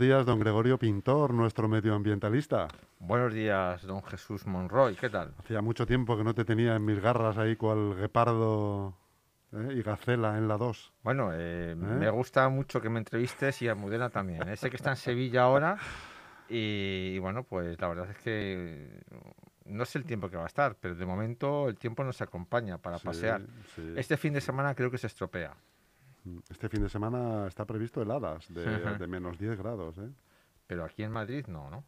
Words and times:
buenos 0.00 0.16
días, 0.16 0.26
don 0.26 0.40
Gregorio 0.40 0.78
Pintor, 0.78 1.34
nuestro 1.34 1.68
medioambientalista. 1.68 2.68
Buenos 3.00 3.34
días, 3.34 3.82
don 3.82 4.02
Jesús 4.02 4.46
Monroy, 4.46 4.94
¿qué 4.94 5.10
tal? 5.10 5.34
Hacía 5.38 5.60
mucho 5.60 5.84
tiempo 5.84 6.16
que 6.16 6.24
no 6.24 6.34
te 6.34 6.46
tenía 6.46 6.74
en 6.74 6.86
mis 6.86 6.98
garras 7.00 7.36
ahí 7.36 7.54
cual 7.54 7.94
guepardo 7.96 8.96
¿eh? 9.52 9.74
y 9.74 9.82
gacela 9.82 10.38
en 10.38 10.48
la 10.48 10.56
2. 10.56 10.92
Bueno, 11.02 11.32
eh, 11.34 11.74
me 11.76 12.08
gusta 12.08 12.48
mucho 12.48 12.80
que 12.80 12.88
me 12.88 12.98
entrevistes 12.98 13.60
y 13.60 13.68
a 13.68 13.74
Mudena 13.74 14.08
también. 14.08 14.48
Ese 14.48 14.70
que 14.70 14.76
está 14.76 14.88
en 14.88 14.96
Sevilla 14.96 15.42
ahora 15.42 15.76
y, 16.48 17.18
bueno, 17.18 17.42
pues 17.42 17.78
la 17.78 17.88
verdad 17.88 18.10
es 18.10 18.16
que 18.20 19.02
no 19.66 19.84
sé 19.84 19.98
el 19.98 20.04
tiempo 20.04 20.30
que 20.30 20.38
va 20.38 20.44
a 20.44 20.46
estar, 20.46 20.76
pero 20.80 20.94
de 20.94 21.04
momento 21.04 21.68
el 21.68 21.76
tiempo 21.76 22.04
nos 22.04 22.22
acompaña 22.22 22.78
para 22.78 22.98
pasear. 22.98 23.42
Este 23.96 24.16
fin 24.16 24.32
de 24.32 24.40
semana 24.40 24.74
creo 24.74 24.90
que 24.90 24.96
se 24.96 25.08
estropea. 25.08 25.54
Este 26.50 26.68
fin 26.68 26.82
de 26.82 26.88
semana 26.88 27.46
está 27.46 27.64
previsto 27.64 28.02
heladas 28.02 28.46
de, 28.52 28.98
de 28.98 29.06
menos 29.06 29.38
10 29.38 29.58
grados. 29.58 29.96
¿eh? 29.98 30.10
Pero 30.70 30.84
aquí 30.84 31.02
en 31.02 31.10
Madrid 31.10 31.46
no, 31.48 31.68
¿no? 31.68 31.84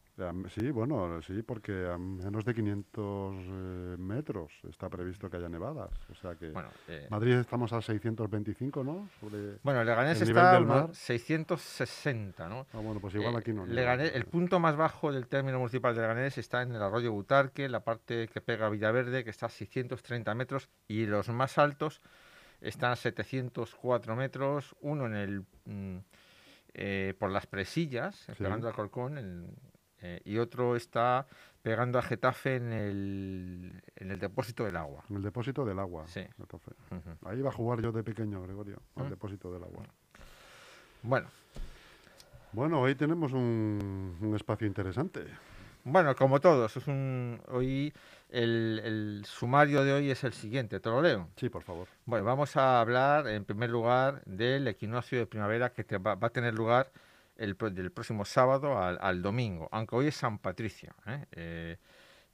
Sí, 0.49 0.73
bueno, 0.73 1.23
sí, 1.23 1.41
porque 1.43 1.87
a 1.87 1.97
menos 1.97 2.45
de 2.45 2.53
500 2.53 3.37
eh, 3.37 3.97
metros 3.97 4.53
está 4.69 4.89
previsto 4.89 5.31
que 5.31 5.37
haya 5.37 5.49
nevadas. 5.49 5.93
O 6.11 6.17
sea 6.17 6.35
que 6.35 6.51
bueno, 6.51 6.69
eh, 6.89 7.07
Madrid 7.09 7.35
estamos 7.35 7.73
a 7.73 7.81
625, 7.81 8.83
¿no? 8.83 9.09
bueno, 9.63 9.85
Leganés 9.85 10.21
está 10.21 10.57
a 10.57 10.93
660, 10.93 12.49
¿no? 12.49 12.67
Ah, 12.73 12.79
bueno, 12.79 12.99
pues 12.99 13.15
igual 13.15 13.37
aquí 13.37 13.53
no. 13.53 13.67
Leganés, 13.67 14.17
el 14.17 14.25
punto 14.25 14.59
más 14.59 14.75
bajo 14.75 15.13
del 15.13 15.29
término 15.29 15.61
municipal 15.61 15.95
de 15.95 16.01
Leganés 16.01 16.37
está 16.39 16.63
en 16.63 16.73
el 16.73 16.83
arroyo 16.83 17.13
Butarque, 17.13 17.69
la 17.69 17.85
parte 17.85 18.27
que 18.27 18.41
pega 18.41 18.67
a 18.67 18.69
Villaverde, 18.69 19.23
que 19.23 19.31
está 19.31 19.47
a 19.47 19.51
630 19.51 20.35
metros, 20.35 20.69
y 20.89 21.07
los 21.07 21.29
más 21.29 21.57
altos 21.57 22.01
están 22.63 22.93
a 22.93 22.97
704 22.97 24.17
metros, 24.17 24.75
uno 24.81 25.07
en 25.07 25.15
el... 25.15 25.45
Mm, 25.67 25.99
eh, 26.75 27.15
por 27.19 27.31
las 27.31 27.47
presillas, 27.47 28.27
pegando 28.39 28.67
a 28.67 28.73
Corcón, 28.73 29.47
eh, 30.01 30.23
y 30.25 30.39
otro 30.39 30.75
está 30.75 31.27
pegando 31.61 31.99
a 31.99 32.03
Getafe 32.03 32.57
en 32.57 32.73
el, 32.73 33.83
en 33.95 34.11
el 34.11 34.19
depósito 34.19 34.65
del 34.65 34.77
agua. 34.77 35.05
En 35.11 35.17
el 35.17 35.23
depósito 35.23 35.67
del 35.67 35.79
agua. 35.79 36.07
Sí. 36.09 36.23
Ahí 37.27 37.39
iba 37.39 37.51
a 37.51 37.53
jugar 37.53 37.83
yo 37.83 37.93
de 37.93 38.03
pequeño, 38.03 38.43
Gregorio, 38.43 38.81
al 38.97 39.11
depósito 39.11 39.53
del 39.53 39.65
agua. 39.65 39.85
Bueno. 41.03 41.29
Bueno, 42.53 42.81
hoy 42.81 42.95
tenemos 42.95 43.33
un, 43.33 44.17
un 44.21 44.35
espacio 44.35 44.67
interesante. 44.67 45.27
Bueno, 45.85 46.15
como 46.15 46.41
todos, 46.41 46.77
es 46.77 46.87
un, 46.87 47.41
hoy 47.49 47.93
el, 48.31 49.23
sumario 49.27 49.85
de 49.85 49.93
hoy 49.93 50.11
es 50.11 50.23
el 50.23 50.33
siguiente, 50.33 50.79
¿te 50.79 50.89
lo 50.89 51.03
leo? 51.03 51.29
Sí, 51.37 51.49
por 51.49 51.63
favor. 51.63 51.89
Bueno, 52.07 52.25
vamos 52.25 52.57
a 52.57 52.81
hablar 52.81 53.27
en 53.27 53.45
primer 53.45 53.71
lugar 53.71 54.23
del 54.25 54.69
equinoccio 54.69 55.19
de 55.19 55.27
primavera 55.27 55.73
que 55.73 55.99
va, 55.99 56.17
a 56.21 56.31
tener 56.31 56.55
lugar 56.55 56.91
el, 57.37 57.57
del 57.73 57.91
próximo 57.91 58.25
sábado 58.25 58.79
al, 58.79 59.23
domingo, 59.23 59.69
aunque 59.73 59.97
hoy 59.97 60.07
es 60.07 60.17
San 60.17 60.39
Patricio. 60.39 60.95
¿eh? 61.07 61.27
Eh, 61.33 61.77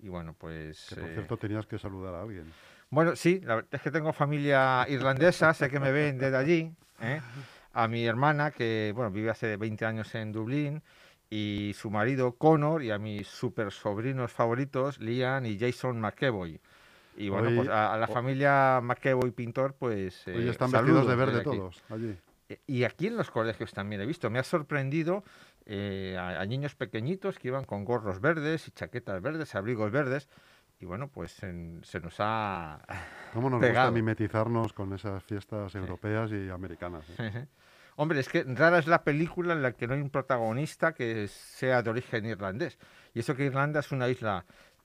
y 0.00 0.08
bueno, 0.08 0.34
pues... 0.36 0.86
Que 0.90 1.00
por 1.00 1.10
cierto 1.10 1.36
tenías 1.38 1.66
que 1.66 1.78
saludar 1.78 2.14
a 2.14 2.22
alguien. 2.22 2.52
Bueno, 2.90 3.16
sí, 3.16 3.40
la 3.44 3.56
verdad 3.56 3.70
es 3.72 3.82
que 3.82 3.90
tengo 3.90 4.12
familia 4.12 4.86
irlandesa, 4.88 5.52
sé 5.54 5.70
que 5.70 5.80
me 5.80 5.90
ven 5.90 6.18
desde 6.18 6.36
allí. 6.36 6.72
¿eh? 7.00 7.20
A 7.72 7.88
mi 7.88 8.06
hermana, 8.06 8.50
que 8.50 8.92
bueno, 8.94 9.10
vive 9.10 9.30
hace 9.30 9.56
20 9.56 9.84
años 9.84 10.14
en 10.14 10.32
Dublín, 10.32 10.82
y 11.30 11.72
su 11.74 11.90
marido 11.90 12.36
Connor 12.36 12.82
y 12.82 12.90
a 12.90 12.98
mis 12.98 13.28
super 13.28 13.72
sobrinos 13.72 14.32
favoritos 14.32 14.98
Liam 14.98 15.46
y 15.46 15.58
Jason 15.58 16.00
McEvoy. 16.00 16.60
Y 17.16 17.28
bueno, 17.28 17.50
pues 17.54 17.68
a, 17.68 17.96
la 17.96 18.06
familia 18.06 18.80
McEvoy 18.82 19.32
Pintor, 19.32 19.74
pues. 19.74 20.26
Hoy 20.28 20.48
están 20.48 20.70
vestidos 20.70 21.06
de 21.06 21.16
verde 21.16 21.42
todos 21.42 21.82
allí. 21.90 22.16
E, 22.48 22.60
y 22.66 22.84
aquí 22.84 23.08
en 23.08 23.16
los 23.16 23.30
colegios 23.30 23.72
también 23.72 24.00
he 24.00 24.06
visto. 24.06 24.30
Me 24.30 24.38
ha 24.38 24.44
sorprendido 24.44 25.24
eh, 25.66 26.16
a, 26.18 26.44
niños 26.46 26.74
pequeñitos 26.76 27.38
que 27.38 27.48
iban 27.48 27.64
con 27.64 27.84
gorros 27.84 28.20
verdes 28.20 28.68
y 28.68 28.70
chaquetas 28.70 29.20
verdes, 29.20 29.54
abrigos 29.54 29.90
verdes. 29.90 30.28
Y 30.80 30.86
bueno, 30.86 31.08
pues 31.08 31.32
se 31.32 32.00
nos 32.00 32.16
ha. 32.20 32.80
¿Cómo 33.34 33.50
nos 33.50 33.60
gusta 33.60 33.90
mimetizarnos 33.90 34.72
con 34.72 34.92
esas 34.92 35.24
fiestas 35.24 35.74
europeas 35.74 36.30
y 36.30 36.48
americanas? 36.48 37.04
¿eh? 37.18 37.46
Hombre, 38.00 38.20
es 38.20 38.28
que 38.28 38.44
rara 38.44 38.78
es 38.78 38.86
la 38.86 39.02
película 39.02 39.54
en 39.54 39.60
la 39.60 39.72
que 39.72 39.88
no 39.88 39.94
hay 39.94 40.00
un 40.00 40.10
protagonista 40.10 40.92
que 40.94 41.26
sea 41.26 41.82
de 41.82 41.90
origen 41.90 42.26
irlandés. 42.26 42.78
Y 43.12 43.18
eso 43.18 43.34
que 43.34 43.44
Irlanda 43.44 43.80
es 43.80 43.90
una 43.90 44.08
isla 44.08 44.44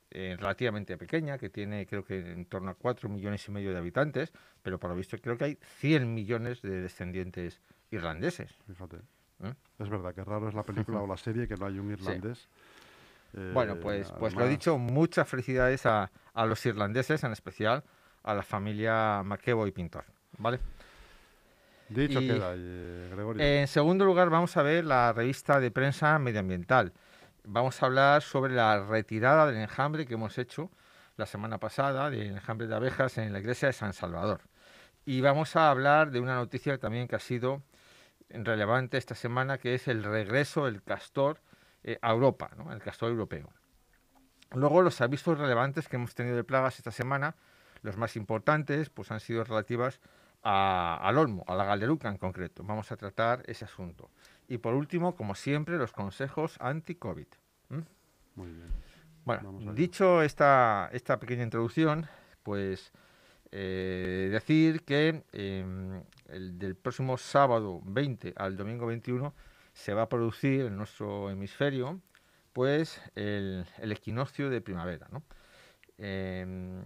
eh, 0.10 0.36
relativamente 0.40 0.98
pequeña, 0.98 1.38
que 1.38 1.52
tiene 1.52 1.86
creo 1.86 2.04
que 2.04 2.32
en 2.32 2.46
torno 2.46 2.72
a 2.72 2.74
4 2.74 3.08
millones 3.10 3.48
y 3.48 3.52
medio 3.52 3.72
de 3.72 3.78
habitantes, 3.78 4.34
pero 4.64 4.80
por 4.80 4.90
lo 4.90 4.96
visto 4.96 5.16
creo 5.20 5.38
que 5.38 5.44
hay 5.44 5.60
100 5.62 6.12
millones 6.12 6.64
de 6.64 6.82
descendientes 6.82 7.62
irlandeses. 7.92 8.52
Fíjate. 8.66 8.98
¿Eh? 9.44 9.54
Es 9.78 9.90
verdad 9.90 10.16
que 10.16 10.24
raro 10.24 10.50
es 10.50 10.56
la 10.56 10.64
película 10.64 11.00
o 11.00 11.06
la 11.06 11.18
serie 11.18 11.48
que 11.48 11.56
no 11.56 11.68
hay 11.68 11.78
un 11.78 11.92
irlandés. 11.92 12.50
Eh, 13.36 13.52
bueno, 13.54 13.80
pues, 13.80 14.12
pues 14.18 14.34
lo 14.34 14.44
he 14.44 14.50
dicho, 14.50 14.80
muchas 14.80 15.28
felicidades 15.28 15.86
a, 15.86 16.10
a, 16.34 16.46
los 16.48 16.66
irlandeses, 16.66 17.24
en 17.24 17.32
especial 17.32 17.84
a 18.24 18.34
la 18.34 18.42
familia 18.42 19.22
McEvoy 19.24 19.72
Pintor. 19.72 20.06
¿Vale? 20.40 20.60
Dicho 21.94 22.20
queda, 22.20 22.54
eh, 22.56 23.10
Gregorio. 23.12 23.44
En 23.44 23.68
segundo 23.68 24.06
lugar, 24.06 24.30
vamos 24.30 24.58
a 24.58 24.64
ver 24.64 24.84
la 24.86 25.14
revista 25.14 25.60
de 25.60 25.72
prensa 25.72 26.18
medioambiental. 26.20 26.94
Vamos 27.44 27.82
a 27.82 27.86
hablar 27.86 28.22
sobre 28.22 28.54
la 28.54 28.86
retirada 28.86 29.46
del 29.46 29.58
enjambre 29.58 30.06
que 30.06 30.16
hemos 30.16 30.38
hecho 30.38 30.72
la 31.18 31.26
semana 31.26 31.60
pasada, 31.60 32.10
del 32.10 32.32
enjambre 32.32 32.68
de 32.68 32.76
abejas 32.76 33.18
en 33.18 33.32
la 33.34 33.40
iglesia 33.40 33.68
de 33.68 33.74
San 33.74 33.94
Salvador. 33.94 34.42
Y 35.06 35.22
vamos 35.22 35.56
a 35.56 35.70
hablar 35.70 36.12
de 36.12 36.20
una 36.20 36.36
noticia 36.36 36.78
también 36.78 37.08
que 37.08 37.16
ha 37.16 37.20
sido 37.20 37.62
relevante 38.30 38.98
esta 38.98 39.16
semana, 39.16 39.58
que 39.58 39.76
es 39.76 39.88
el 39.88 40.04
regreso 40.04 40.66
del 40.66 40.82
castor 40.82 41.42
eh, 41.84 42.00
a 42.02 42.12
Europa, 42.12 42.50
el 42.72 42.82
castor 42.82 43.12
europeo. 43.12 43.52
Luego, 44.54 44.82
los 44.82 45.02
avisos 45.02 45.38
relevantes 45.38 45.88
que 45.88 45.98
hemos 45.98 46.16
tenido 46.16 46.36
de 46.36 46.44
plagas 46.44 46.78
esta 46.78 46.92
semana, 46.92 47.36
los 47.82 47.98
más 47.98 48.16
importantes, 48.16 48.90
pues 48.90 49.12
han 49.12 49.20
sido 49.20 49.44
relativas 49.44 50.00
al 50.44 51.18
Olmo, 51.18 51.44
a 51.48 51.56
la 51.56 51.64
Galderuca 51.66 52.10
en 52.10 52.18
concreto. 52.18 52.64
Vamos 52.64 52.92
a 52.92 52.98
tratar 52.98 53.44
ese 53.46 53.66
asunto. 53.66 54.10
Y 54.48 54.58
por 54.58 54.74
último, 54.74 55.16
como 55.16 55.36
siempre, 55.36 55.78
los 55.78 55.94
consejos 55.94 56.58
anti-COVID. 56.60 57.28
Muy 58.36 58.50
bien. 58.50 58.68
Bueno, 59.26 59.74
dicho 59.74 60.22
esta, 60.22 60.90
esta 60.92 61.20
pequeña 61.20 61.44
introducción, 61.44 62.08
pues 62.44 62.92
eh, 63.52 64.30
decir 64.32 64.84
que 64.84 65.24
em, 65.32 66.04
el 66.28 66.60
del 66.60 66.76
próximo 66.76 67.18
sábado 67.18 67.82
20 67.86 68.34
al 68.36 68.58
domingo 68.58 68.88
21 68.88 69.34
se 69.74 69.94
va 69.94 70.04
a 70.04 70.10
producir 70.10 70.66
en 70.66 70.76
nuestro 70.76 71.30
hemisferio 71.30 72.02
pues 72.52 73.02
el, 73.16 73.66
equinoccio 73.80 74.50
de 74.50 74.60
primavera. 74.60 75.08
¿no? 75.12 75.24
Em, 75.98 76.84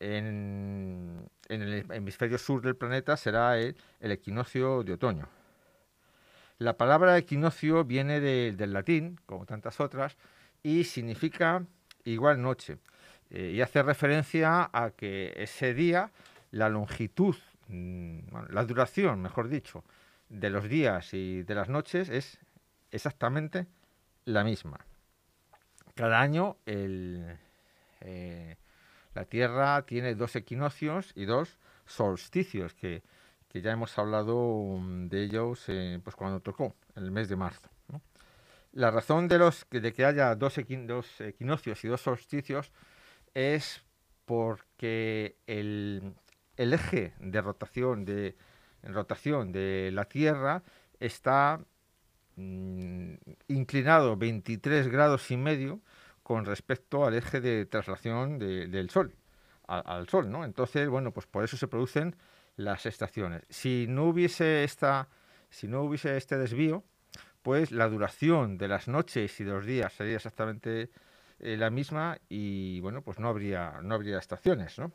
en, 0.00 1.28
el 1.48 1.86
hemisferio 1.90 2.38
sur 2.38 2.62
del 2.62 2.76
planeta 2.76 3.16
será 3.16 3.58
el, 3.58 3.76
equinoccio 4.00 4.82
de 4.82 4.92
otoño. 4.94 5.28
La 6.58 6.76
palabra 6.76 7.16
equinoccio 7.16 7.84
viene 7.84 8.20
del 8.20 8.72
latín, 8.72 9.20
como 9.26 9.46
tantas 9.46 9.80
otras, 9.80 10.16
y 10.62 10.84
significa 10.84 11.64
igual 12.04 12.42
noche. 12.42 12.78
Eh, 13.30 13.52
y 13.54 13.60
hace 13.60 13.82
referencia 13.82 14.70
a 14.72 14.90
que 14.90 15.34
ese 15.36 15.74
día 15.74 16.10
la 16.50 16.68
longitud, 16.68 17.36
mm, 17.68 18.18
la 18.50 18.64
duración, 18.64 19.22
mejor 19.22 19.48
dicho, 19.48 19.84
de 20.28 20.50
los 20.50 20.68
días 20.68 21.14
y 21.14 21.42
de 21.42 21.54
las 21.54 21.68
noches 21.68 22.08
es 22.08 22.38
exactamente 22.90 23.66
la 24.24 24.44
misma. 24.44 24.78
Cada 25.94 26.20
año 26.20 26.56
el, 26.66 27.38
eh, 28.00 28.56
la 29.18 29.24
Tierra 29.24 29.82
tiene 29.82 30.14
dos 30.14 30.36
equinoccios 30.36 31.10
y 31.16 31.24
dos 31.24 31.58
solsticios, 31.86 32.72
que, 32.74 33.02
ya 33.52 33.72
hemos 33.72 33.98
hablado 33.98 34.78
mm, 34.78 35.08
de 35.08 35.24
ellos 35.24 35.64
eh, 35.66 35.98
pues 36.04 36.14
cuando 36.14 36.38
tocó, 36.38 36.76
el 36.94 37.10
mes 37.10 37.28
de 37.28 37.34
marzo. 37.34 37.68
La 38.72 38.92
razón 38.92 39.26
de, 39.26 39.38
los, 39.38 39.66
de 39.70 39.92
que 39.92 40.04
haya 40.04 40.36
dos, 40.36 40.56
equinoccios 40.58 41.84
y 41.84 41.88
dos 41.88 42.00
solsticios 42.00 42.70
es 43.34 43.82
porque 44.24 45.36
el, 45.48 46.14
eje 46.56 47.12
de 47.18 47.40
rotación 47.40 48.04
de, 48.04 48.36
rotación 48.84 49.50
de 49.50 49.90
la 49.92 50.04
Tierra 50.04 50.62
está 51.00 51.60
mm, 52.36 53.14
inclinado 53.48 54.16
23 54.16 54.86
grados 54.86 55.28
y 55.32 55.36
medio 55.36 55.80
con 56.28 56.44
respecto 56.44 57.06
al 57.06 57.14
eje 57.14 57.40
de 57.40 57.64
traslación 57.64 58.38
del 58.38 58.90
Sol, 58.90 59.14
al 59.66 60.06
Sol, 60.10 60.30
¿no? 60.30 60.44
Entonces, 60.44 60.86
bueno, 60.86 61.10
pues 61.10 61.24
por 61.26 61.42
eso 61.42 61.56
se 61.56 61.68
producen 61.68 62.16
las 62.56 62.84
estaciones. 62.84 63.44
Si 63.48 63.86
no 63.88 64.04
hubiese 64.04 64.62
esta, 64.62 65.08
si 65.48 65.68
no 65.68 65.80
hubiese 65.80 66.18
este 66.18 66.36
desvío, 66.36 66.84
pues 67.40 67.72
la 67.72 67.88
duración 67.88 68.58
de 68.58 68.68
las 68.68 68.88
noches 68.88 69.40
y 69.40 69.44
de 69.44 69.52
los 69.52 69.64
días 69.64 69.90
sería 69.94 70.16
exactamente 70.16 70.90
eh, 71.38 71.56
la 71.56 71.70
misma 71.70 72.18
y 72.28 72.78
bueno, 72.80 73.00
pues 73.00 73.18
no 73.18 73.28
habría, 73.28 73.80
no 73.82 73.94
habría 73.94 74.18
estaciones, 74.18 74.78
¿no? 74.78 74.92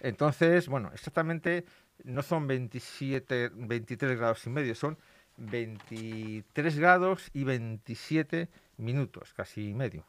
Entonces, 0.00 0.68
bueno, 0.68 0.90
exactamente 0.92 1.64
no 2.04 2.20
son 2.20 2.46
27, 2.46 3.50
23 3.54 4.18
grados 4.18 4.46
y 4.46 4.50
medio, 4.50 4.74
son 4.74 4.98
23 5.36 6.78
grados 6.78 7.30
y 7.32 7.44
27 7.44 8.48
minutos, 8.78 9.32
casi 9.34 9.74
medio. 9.74 10.04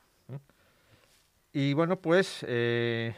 Y 1.53 1.73
bueno, 1.73 1.99
pues 1.99 2.45
eh, 2.47 3.15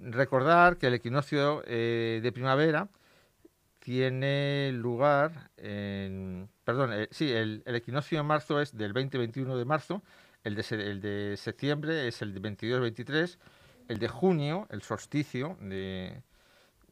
recordar 0.00 0.78
que 0.78 0.86
el 0.86 0.94
equinoccio 0.94 1.62
eh, 1.66 2.20
de 2.22 2.32
primavera 2.32 2.88
tiene 3.78 4.72
lugar 4.72 5.50
en... 5.58 6.48
Perdón, 6.64 6.92
eh, 6.94 7.08
sí, 7.10 7.30
el, 7.30 7.62
equinoccio 7.66 8.18
de 8.18 8.24
marzo 8.24 8.60
es 8.60 8.76
del 8.76 8.94
20-21 8.94 9.56
de 9.56 9.64
marzo, 9.66 10.02
el 10.44 10.54
de, 10.54 10.64
el 10.70 11.00
de 11.00 11.36
septiembre 11.36 12.08
es 12.08 12.22
el 12.22 12.32
de 12.32 12.40
22-23, 12.40 13.36
el 13.88 13.98
de 13.98 14.08
junio, 14.08 14.66
el 14.70 14.80
solsticio 14.80 15.58
de, 15.60 16.22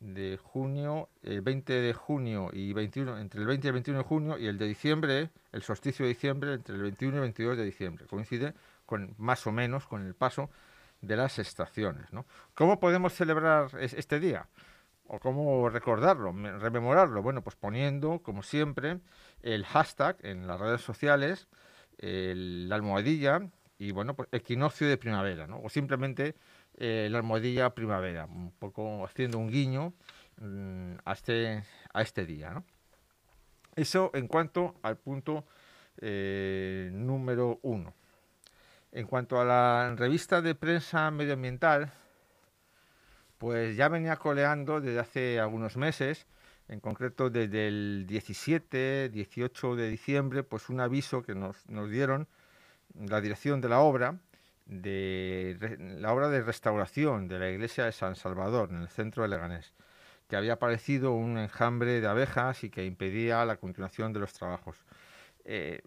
de 0.02 0.36
junio, 0.42 1.08
el 1.22 1.40
20 1.42 1.72
de 1.72 1.92
junio 1.92 2.50
y 2.52 2.72
21, 2.72 3.18
entre 3.18 3.40
el 3.40 3.46
20 3.46 3.66
y 3.66 3.68
el 3.68 3.72
21 3.72 3.98
de 3.98 4.04
junio, 4.04 4.38
y 4.38 4.46
el 4.48 4.58
de 4.58 4.66
diciembre, 4.66 5.30
el 5.52 5.62
solsticio 5.62 6.04
de 6.04 6.10
diciembre, 6.10 6.54
entre 6.54 6.74
el 6.74 6.82
21 6.82 7.14
y 7.14 7.16
el 7.16 7.20
22 7.22 7.56
de 7.56 7.64
diciembre. 7.64 8.06
Coincide 8.06 8.54
con 8.84 9.14
más 9.16 9.46
o 9.46 9.52
menos 9.52 9.86
con 9.86 10.04
el 10.04 10.14
paso 10.14 10.50
de 11.00 11.16
las 11.16 11.38
estaciones. 11.38 12.12
¿no? 12.12 12.26
¿Cómo 12.54 12.80
podemos 12.80 13.12
celebrar 13.12 13.70
este 13.80 14.18
día? 14.18 14.48
¿O 15.06 15.18
cómo 15.18 15.68
recordarlo, 15.68 16.32
rememorarlo? 16.32 17.22
Bueno, 17.22 17.42
pues 17.42 17.54
poniendo, 17.56 18.20
como 18.20 18.42
siempre, 18.42 18.98
el 19.42 19.64
hashtag 19.64 20.16
en 20.22 20.46
las 20.46 20.60
redes 20.60 20.80
sociales, 20.80 21.48
la 21.98 22.74
almohadilla 22.74 23.40
y, 23.78 23.92
bueno, 23.92 24.14
pues 24.14 24.28
equinoccio 24.32 24.88
de 24.88 24.96
primavera, 24.96 25.46
¿no? 25.46 25.60
O 25.60 25.68
simplemente 25.68 26.34
eh, 26.78 27.08
la 27.10 27.18
almohadilla 27.18 27.74
primavera, 27.74 28.24
un 28.26 28.50
poco 28.52 29.04
haciendo 29.04 29.38
un 29.38 29.50
guiño 29.50 29.92
mm, 30.40 30.94
a, 31.04 31.12
este, 31.12 32.26
día. 32.26 32.62
Eso 33.76 34.10
en 34.14 34.26
cuanto 34.26 34.74
al 34.82 34.96
punto 34.96 35.44
eh, 35.98 36.90
número 36.92 37.58
uno. 37.62 37.94
En 38.90 39.06
cuanto 39.06 39.40
a 39.40 39.44
la 39.44 39.94
revista 39.96 40.42
de 40.42 40.54
prensa 40.54 41.10
medioambiental, 41.10 41.92
pues 43.38 43.76
ya 43.76 43.88
venía 43.88 44.16
coleando 44.16 44.80
desde 44.80 44.98
hace 45.00 45.40
algunos 45.40 45.76
meses, 45.76 46.26
en 46.68 46.80
concreto 46.80 47.28
desde 47.28 47.68
el 47.68 48.06
17, 48.06 49.08
18 49.08 49.76
de 49.76 49.88
diciembre, 49.88 50.42
pues 50.42 50.68
un 50.68 50.80
aviso 50.80 51.22
que 51.22 51.34
nos, 51.34 51.68
nos 51.68 51.90
dieron 51.90 52.28
la 52.94 53.20
dirección 53.20 53.60
de 53.60 53.68
la 53.68 53.80
obra, 53.80 54.18
de 54.66 55.76
la 55.98 56.12
obra 56.12 56.28
de 56.28 56.42
restauración 56.42 57.28
de 57.28 57.38
la 57.38 57.50
iglesia 57.50 57.84
de 57.84 57.92
San 57.92 58.16
Salvador 58.16 58.70
en 58.70 58.82
el 58.82 58.88
centro 58.88 59.22
de 59.22 59.28
Leganés, 59.28 59.72
que 60.28 60.36
había 60.36 60.54
aparecido 60.54 61.12
un 61.12 61.38
enjambre 61.38 62.00
de 62.00 62.06
abejas 62.06 62.64
y 62.64 62.70
que 62.70 62.84
impedía 62.84 63.44
la 63.44 63.56
continuación 63.56 64.12
de 64.12 64.20
los 64.20 64.32
trabajos. 64.32 64.84
Eh, 65.44 65.82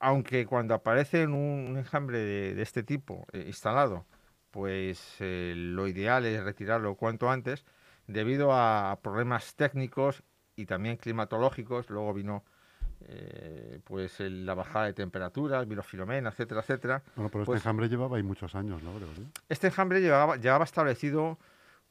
aunque 0.00 0.46
cuando 0.46 0.74
aparece 0.74 1.26
un, 1.26 1.76
enjambre 1.76 2.18
de, 2.18 2.62
este 2.62 2.82
tipo 2.82 3.26
eh, 3.32 3.44
instalado, 3.46 4.06
pues 4.50 5.16
eh, 5.20 5.54
lo 5.56 5.88
ideal 5.88 6.24
es 6.24 6.42
retirarlo 6.42 6.94
cuanto 6.96 7.30
antes, 7.30 7.64
debido 8.06 8.52
a 8.52 8.98
problemas 9.02 9.54
técnicos 9.54 10.22
y 10.56 10.66
también 10.66 10.96
climatológicos, 10.96 11.90
luego 11.90 12.14
vino 12.14 12.44
eh, 13.06 13.80
pues 13.84 14.20
la 14.20 14.54
bajada 14.54 14.86
de 14.86 14.92
temperaturas, 14.92 15.66
virofilomena, 15.66 16.30
etcétera, 16.30 16.60
etcétera. 16.60 17.02
Bueno, 17.14 17.30
pero 17.30 17.42
este 17.42 17.46
pues 17.46 17.60
enjambre 17.60 17.88
llevaba 17.88 18.16
ahí 18.16 18.22
muchos 18.22 18.54
años, 18.54 18.82
¿no? 18.82 18.90
Este 19.48 19.68
enjambre 19.68 20.00
llevaba, 20.00 20.36
llevaba 20.36 20.64
establecido 20.64 21.38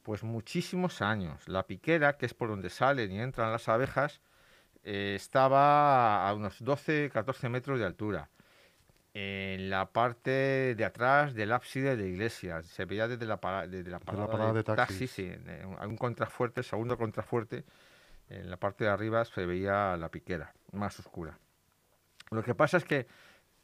pues 0.03 0.23
muchísimos 0.23 1.01
años. 1.01 1.47
La 1.47 1.63
piquera, 1.63 2.17
que 2.17 2.25
es 2.25 2.33
por 2.33 2.49
donde 2.49 2.69
salen 2.69 3.11
y 3.11 3.19
entran 3.19 3.51
las 3.51 3.67
abejas, 3.67 4.21
eh, 4.83 5.15
estaba 5.15 6.29
a 6.29 6.33
unos 6.33 6.63
12, 6.63 7.09
14 7.11 7.49
metros 7.49 7.79
de 7.79 7.85
altura. 7.85 8.29
En 9.13 9.69
la 9.69 9.89
parte 9.89 10.75
de 10.75 10.85
atrás 10.85 11.33
del 11.33 11.51
ábside 11.51 11.97
de 11.97 12.03
la 12.03 12.07
iglesia, 12.07 12.61
se 12.63 12.85
veía 12.85 13.07
desde 13.07 13.25
la, 13.25 13.67
desde 13.67 13.89
la 13.89 13.99
parada, 13.99 14.53
de, 14.53 14.63
taxi, 14.63 15.07
sí, 15.07 15.29
un 15.81 15.97
contrafuerte, 15.97 16.63
segundo 16.63 16.97
contrafuerte, 16.97 17.65
en 18.29 18.49
la 18.49 18.57
parte 18.57 18.83
de 18.83 18.89
arriba 18.89 19.23
se 19.25 19.45
veía 19.45 19.95
la 19.97 20.09
piquera, 20.09 20.53
más 20.71 20.99
oscura. 20.99 21.37
Lo 22.31 22.43
que 22.43 22.55
pasa 22.55 22.77
es 22.77 22.83
que 22.83 23.07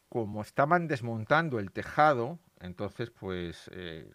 como 0.10 0.42
estaban 0.42 0.88
desmontando 0.88 1.60
el 1.60 1.72
tejado, 1.72 2.40
entonces 2.60 3.10
pues 3.10 3.70
eh, 3.74 4.10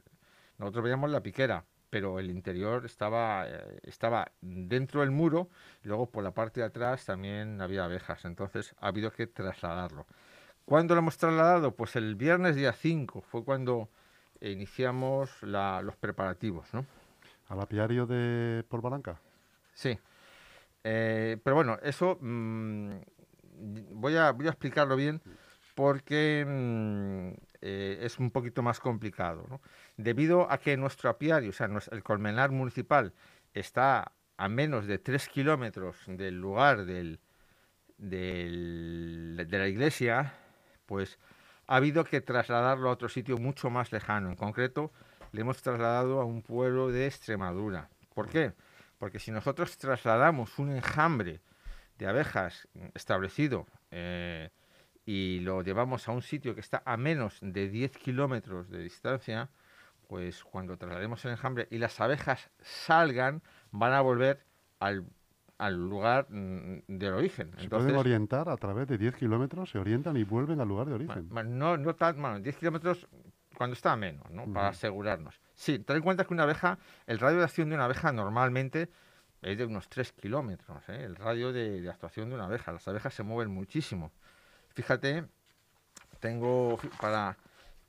nosotros 0.58 0.84
veíamos 0.84 1.10
la 1.10 1.22
piquera, 1.22 1.64
pero 1.90 2.18
el 2.18 2.30
interior 2.30 2.84
estaba, 2.84 3.46
eh, 3.48 3.80
estaba 3.82 4.30
dentro 4.40 5.00
del 5.00 5.10
muro 5.10 5.48
y 5.84 5.88
luego 5.88 6.06
por 6.06 6.22
la 6.22 6.32
parte 6.32 6.60
de 6.60 6.66
atrás 6.66 7.04
también 7.04 7.60
había 7.60 7.84
abejas, 7.84 8.24
entonces 8.24 8.74
ha 8.80 8.88
habido 8.88 9.10
que 9.10 9.26
trasladarlo. 9.26 10.06
¿Cuándo 10.64 10.94
lo 10.94 11.00
hemos 11.00 11.16
trasladado? 11.16 11.74
Pues 11.74 11.96
el 11.96 12.14
viernes 12.14 12.54
día 12.54 12.72
5 12.72 13.22
fue 13.22 13.42
cuando 13.42 13.88
iniciamos 14.40 15.42
los 15.42 15.96
preparativos, 15.96 16.72
¿no? 16.74 16.84
¿Al 17.48 17.60
apiario 17.60 18.06
de 18.06 18.62
Polvaranca? 18.68 19.18
Sí, 19.72 19.98
eh, 20.84 21.36
pero 21.42 21.56
bueno, 21.56 21.78
eso 21.82 22.18
mm, 22.20 22.92
voy, 23.92 24.16
a, 24.16 24.32
voy 24.32 24.46
a 24.46 24.50
explicarlo 24.50 24.96
bien 24.96 25.20
porque 25.74 26.44
mm, 26.46 27.28
eh, 27.60 27.98
es 28.02 28.18
un 28.18 28.30
poquito 28.30 28.62
más 28.62 28.80
complicado. 28.80 29.60
Debido 29.96 30.50
a 30.50 30.58
que 30.58 30.76
nuestro 30.76 31.10
apiario, 31.10 31.50
o 31.50 31.52
sea, 31.52 31.68
el 31.92 32.02
colmenar 32.02 32.50
municipal, 32.50 33.12
está 33.54 34.12
a 34.36 34.48
menos 34.48 34.86
de 34.86 34.98
3 34.98 35.28
kilómetros 35.28 35.96
del 36.06 36.40
lugar 36.40 36.84
del, 36.84 37.20
del, 37.96 39.46
de 39.48 39.58
la 39.58 39.68
iglesia, 39.68 40.34
pues 40.86 41.18
ha 41.66 41.76
habido 41.76 42.04
que 42.04 42.20
trasladarlo 42.20 42.88
a 42.88 42.92
otro 42.92 43.08
sitio 43.08 43.36
mucho 43.38 43.70
más 43.70 43.92
lejano. 43.92 44.30
En 44.30 44.36
concreto, 44.36 44.92
le 45.32 45.42
hemos 45.42 45.60
trasladado 45.62 46.20
a 46.20 46.24
un 46.24 46.42
pueblo 46.42 46.88
de 46.88 47.06
Extremadura. 47.06 47.90
¿Por 48.14 48.28
qué? 48.28 48.52
Porque 48.98 49.18
si 49.18 49.30
nosotros 49.30 49.76
trasladamos 49.78 50.58
un 50.58 50.72
enjambre 50.72 51.40
de 51.98 52.06
abejas 52.06 52.68
establecido 52.94 53.66
eh, 53.90 54.50
y 55.04 55.40
lo 55.40 55.62
llevamos 55.62 56.08
a 56.08 56.12
un 56.12 56.22
sitio 56.22 56.54
que 56.54 56.60
está 56.60 56.82
a 56.84 56.96
menos 56.96 57.38
de 57.40 57.68
10 57.68 57.96
kilómetros 57.98 58.68
de 58.70 58.82
distancia, 58.82 59.48
pues 60.06 60.42
cuando 60.42 60.76
traslademos 60.76 61.24
el 61.24 61.32
enjambre 61.32 61.68
y 61.70 61.78
las 61.78 62.00
abejas 62.00 62.50
salgan, 62.60 63.42
van 63.70 63.92
a 63.92 64.00
volver 64.00 64.44
al, 64.80 65.04
lugar 65.76 66.26
mm, 66.30 66.82
del 66.88 67.14
origen. 67.14 67.52
¿Se 67.58 67.68
pueden 67.68 67.96
orientar 67.96 68.48
a 68.48 68.56
través 68.56 68.88
de 68.88 68.98
10 68.98 69.16
kilómetros? 69.16 69.70
¿Se 69.70 69.78
orientan 69.78 70.16
y 70.16 70.24
vuelven 70.24 70.60
al 70.60 70.68
lugar 70.68 70.86
de 70.86 70.94
origen? 70.94 71.28
no, 71.30 71.76
no 71.76 71.94
tan, 71.94 72.20
bueno, 72.20 72.40
10 72.40 72.56
kilómetros 72.56 73.06
cuando 73.56 73.74
está 73.74 73.96
menos, 73.96 74.30
¿no? 74.30 74.52
Para 74.52 74.68
asegurarnos. 74.68 75.40
Sí, 75.58 75.80
ten 75.80 75.96
en 75.96 76.02
cuenta 76.04 76.24
que 76.24 76.32
una 76.32 76.44
abeja, 76.44 76.78
el 77.08 77.18
radio 77.18 77.38
de 77.38 77.44
acción 77.44 77.68
de 77.68 77.74
una 77.74 77.86
abeja 77.86 78.12
normalmente 78.12 78.88
es 79.42 79.58
de 79.58 79.64
unos 79.64 79.88
3 79.88 80.12
kilómetros, 80.12 80.88
¿eh? 80.88 81.02
el 81.02 81.16
radio 81.16 81.52
de, 81.52 81.90
actuación 81.90 82.28
de 82.28 82.36
una 82.36 82.44
abeja. 82.44 82.70
Las 82.70 82.86
abejas 82.86 83.12
se 83.12 83.24
mueven 83.24 83.52
muchísimo. 83.52 84.12
Fíjate, 84.74 85.24
tengo 86.20 86.78
para, 87.00 87.36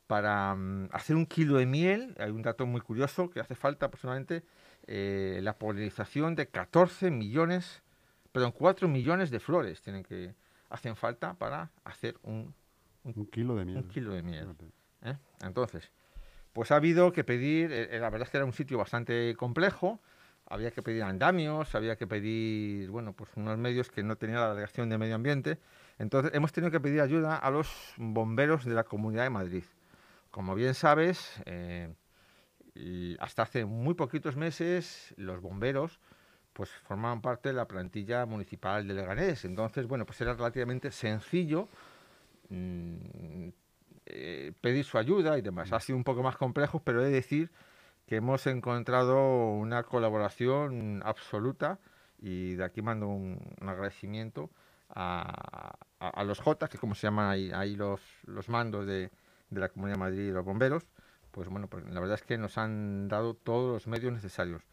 para 0.08 0.56
mm, 0.56 0.90
hacer 0.94 1.16
un 1.16 1.28
kilo 1.28 1.58
de 1.58 1.68
miel, 1.68 2.16
hay 2.18 2.32
un 2.32 2.42
dato 2.42 2.66
muy 2.66 2.82
curioso 2.82 3.30
que 3.30 3.40
hace 3.40 3.54
falta 3.54 3.86
aproximadamente 3.86 4.44
eh, 4.88 5.40
la 5.44 5.56
polinización 5.56 6.34
de 6.34 6.48
14 6.48 7.12
millones, 7.12 7.84
perdón, 8.32 8.52
4 8.52 8.88
millones 8.88 9.30
de 9.30 9.40
flores 9.40 9.80
tienen 9.84 10.02
que 10.02 10.34
hacen 10.72 10.96
falta 10.96 11.36
para 11.36 11.70
hacer 11.84 12.18
un, 12.24 12.52
un, 13.04 13.28
kilo 13.28 13.58
de 13.58 13.66
miel. 13.66 13.78
Un 13.78 13.90
kilo 13.90 14.14
de 14.14 14.24
miel. 14.24 14.56
¿eh? 15.04 15.16
Entonces, 15.42 15.92
pues 16.54 16.72
ha 16.72 16.78
habido 16.78 17.12
que 17.12 17.24
pedir, 17.24 17.72
eh, 17.72 17.96
eh, 17.96 18.00
la 18.00 18.10
verdad 18.10 18.28
es 18.28 18.32
que 18.32 18.38
era 18.38 18.46
un 18.46 18.54
sitio 18.54 18.78
bastante 18.78 19.36
complejo, 19.36 20.00
había 20.48 20.72
que 20.72 20.82
pedir 20.82 21.04
andamios, 21.04 21.76
había 21.76 21.96
que 21.96 22.08
pedir, 22.08 22.90
bueno, 22.90 23.14
pues 23.14 23.30
unos 23.36 23.58
medios 23.58 23.90
que 23.92 24.04
no 24.04 24.16
tenía 24.16 24.40
la 24.40 24.50
delegación 24.50 24.90
de 24.90 24.98
medio 24.98 25.16
ambiente. 25.16 25.60
Entonces 26.00 26.34
hemos 26.34 26.52
tenido 26.52 26.72
que 26.72 26.80
pedir 26.80 27.02
ayuda 27.02 27.38
a 27.38 27.52
los 27.52 27.94
bomberos 27.98 28.66
de 28.66 28.74
la 28.74 28.84
Comunidad 28.84 29.24
de 29.24 29.30
Madrid. 29.30 29.64
Como 30.32 30.56
bien 30.56 30.74
sabes, 30.74 31.42
hasta 33.20 33.44
hace 33.44 33.66
muy 33.66 33.94
poquitos 33.94 34.36
meses 34.36 35.14
los 35.18 35.42
bomberos 35.42 36.00
pues 36.60 36.70
formaban 36.72 37.22
parte 37.22 37.50
de 37.50 37.56
la 37.56 37.68
plantilla 37.68 38.26
municipal 38.26 38.86
de 38.86 38.94
Leganés. 38.94 39.46
Entonces, 39.46 39.88
bueno, 39.88 40.06
pues 40.06 40.20
era 40.20 40.34
relativamente 40.34 40.92
sencillo 40.92 41.70
mm, 42.50 43.50
eh, 44.10 44.54
pedir 44.62 44.86
su 44.86 44.98
ayuda 44.98 45.38
y 45.38 45.42
demás. 45.42 45.72
Ha 45.72 45.80
sido 45.80 45.98
un 45.98 46.04
poco 46.04 46.24
más 46.24 46.38
complejo, 46.38 46.82
pero 46.84 47.02
he 47.02 47.06
de 47.06 47.12
decir 47.12 47.52
que 48.08 48.16
hemos 48.16 48.48
encontrado 48.48 49.52
una 49.52 49.84
colaboración 49.84 51.02
absoluta 51.06 51.80
y 52.18 52.56
de 52.56 52.64
aquí 52.64 52.82
mando 52.82 53.08
un, 53.08 53.40
agradecimiento 53.62 54.50
a, 54.90 55.76
los 56.26 56.40
J, 56.40 56.68
que 56.68 56.78
como 56.78 56.96
se 56.96 57.08
llaman 57.08 57.52
ahí, 57.54 57.76
los, 57.76 58.02
los 58.26 58.50
mandos 58.50 58.88
de, 58.88 59.12
la 59.52 59.70
Comunidad 59.70 59.96
de 59.96 60.00
Madrid 60.00 60.28
y 60.30 60.32
los 60.32 60.44
bomberos, 60.44 60.88
pues 61.32 61.48
bueno, 61.50 61.68
pues 61.68 61.86
la 61.86 62.00
verdad 62.00 62.16
es 62.16 62.24
que 62.24 62.38
nos 62.38 62.58
han 62.58 63.08
dado 63.08 63.36
todos 63.36 63.72
los 63.72 63.88
medios 63.88 64.12
necesarios. 64.12 64.64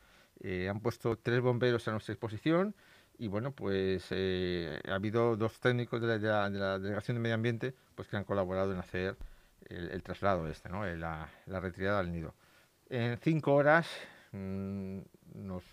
Eh, 0.41 0.69
han 0.69 0.81
puesto 0.81 1.17
tres 1.17 1.41
bomberos 1.41 1.87
a 1.89 1.93
nuestra 1.93 2.13
disposición 2.13 2.75
y 3.19 3.29
bueno, 3.29 3.53
pues 3.53 4.07
eh, 4.11 4.81
ha 4.89 4.95
habido 4.95 5.37
dos 5.37 5.59
técnicos 5.61 6.01
de 6.01 6.19
la, 6.19 6.51
Delegación 6.79 7.17
de 7.17 7.21
Medio 7.21 7.35
Ambiente 7.35 7.75
pues 7.95 8.09
que 8.09 8.17
han 8.17 8.25
colaborado 8.25 8.73
en 8.73 8.79
hacer 8.79 9.17
el, 9.69 10.03
traslado 10.03 10.49
este, 10.49 10.69
¿no? 10.69 10.85
La, 10.85 11.29
retirada 11.47 12.01
al 12.01 12.13
nido. 12.13 12.35
En 12.89 13.19
cinco 13.19 13.55
horas 13.55 13.89
mm, 14.33 14.99
nos 15.35 15.65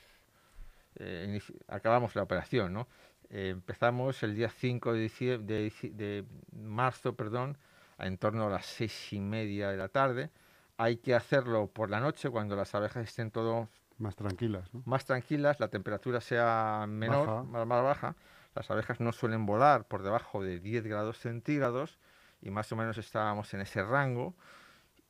eh, 0.95 1.39
acabamos 1.67 2.15
la 2.15 2.23
operación, 2.23 2.73
¿no? 2.73 2.87
Eh, 3.29 3.49
empezamos 3.49 4.21
el 4.23 4.35
día 4.35 4.49
5 4.49 4.93
de, 4.93 5.09
de, 5.39 6.25
marzo, 6.51 7.15
perdón, 7.15 7.57
en 7.97 8.17
torno 8.17 8.47
a 8.47 8.49
las 8.49 8.65
seis 8.65 9.11
y 9.11 9.19
media 9.19 9.69
de 9.71 9.77
la 9.77 9.89
tarde. 9.89 10.29
Hay 10.77 10.97
que 10.97 11.15
hacerlo 11.15 11.67
por 11.67 11.89
la 11.89 11.99
noche 11.99 12.29
cuando 12.29 12.55
las 12.55 12.75
abejas 12.75 13.07
estén 13.07 13.31
todo 13.31 13.69
más 13.97 14.15
tranquilas, 14.15 14.73
¿no? 14.73 14.83
Más 14.85 15.05
tranquilas, 15.05 15.59
la 15.59 15.69
temperatura 15.69 16.21
sea 16.21 16.85
menor, 16.87 17.45
Más, 17.45 17.67
baja. 17.67 18.15
Las 18.55 18.69
abejas 18.69 18.99
no 18.99 19.11
suelen 19.11 19.45
volar 19.45 19.87
por 19.87 20.03
debajo 20.03 20.43
de 20.43 20.59
10 20.59 20.85
grados 20.85 21.17
centígrados 21.17 21.97
y 22.41 22.51
más 22.51 22.71
o 22.71 22.75
menos 22.75 22.97
estábamos 22.97 23.53
en 23.53 23.61
ese 23.61 23.83
rango. 23.83 24.35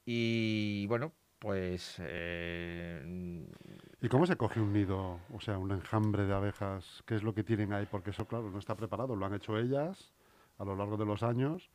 Y 0.05 0.87
bueno, 0.87 1.11
pues 1.39 1.97
eh, 1.99 3.45
¿Y 4.01 4.09
cómo 4.09 4.25
se 4.25 4.35
coge 4.35 4.59
un 4.59 4.73
nido, 4.73 5.19
o 5.33 5.39
sea, 5.39 5.57
un 5.57 5.71
enjambre 5.71 6.25
de 6.25 6.33
abejas? 6.33 7.03
¿Qué 7.05 7.15
es 7.15 7.23
lo 7.23 7.33
que 7.33 7.43
tienen 7.43 7.73
ahí? 7.73 7.85
Porque 7.89 8.09
eso, 8.09 8.25
claro, 8.25 8.49
no 8.49 8.59
está 8.59 8.75
preparado, 8.75 9.15
lo 9.15 9.25
han 9.25 9.33
hecho 9.33 9.57
ellas 9.57 10.13
a 10.57 10.65
lo 10.65 10.75
largo 10.75 10.97
de 10.97 11.05
los 11.05 11.23
años. 11.23 11.69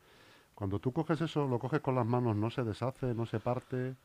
Cuando 0.53 0.79
tú 0.79 0.91
coges 0.91 1.21
eso, 1.21 1.47
lo 1.47 1.57
coges 1.57 1.81
con 1.81 1.95
las 1.95 2.05
manos, 2.05 2.35
no 2.35 2.49
se 2.49 2.63
deshace, 2.63 3.13
no 3.15 3.25
se 3.25 3.39
parte. 3.39 3.95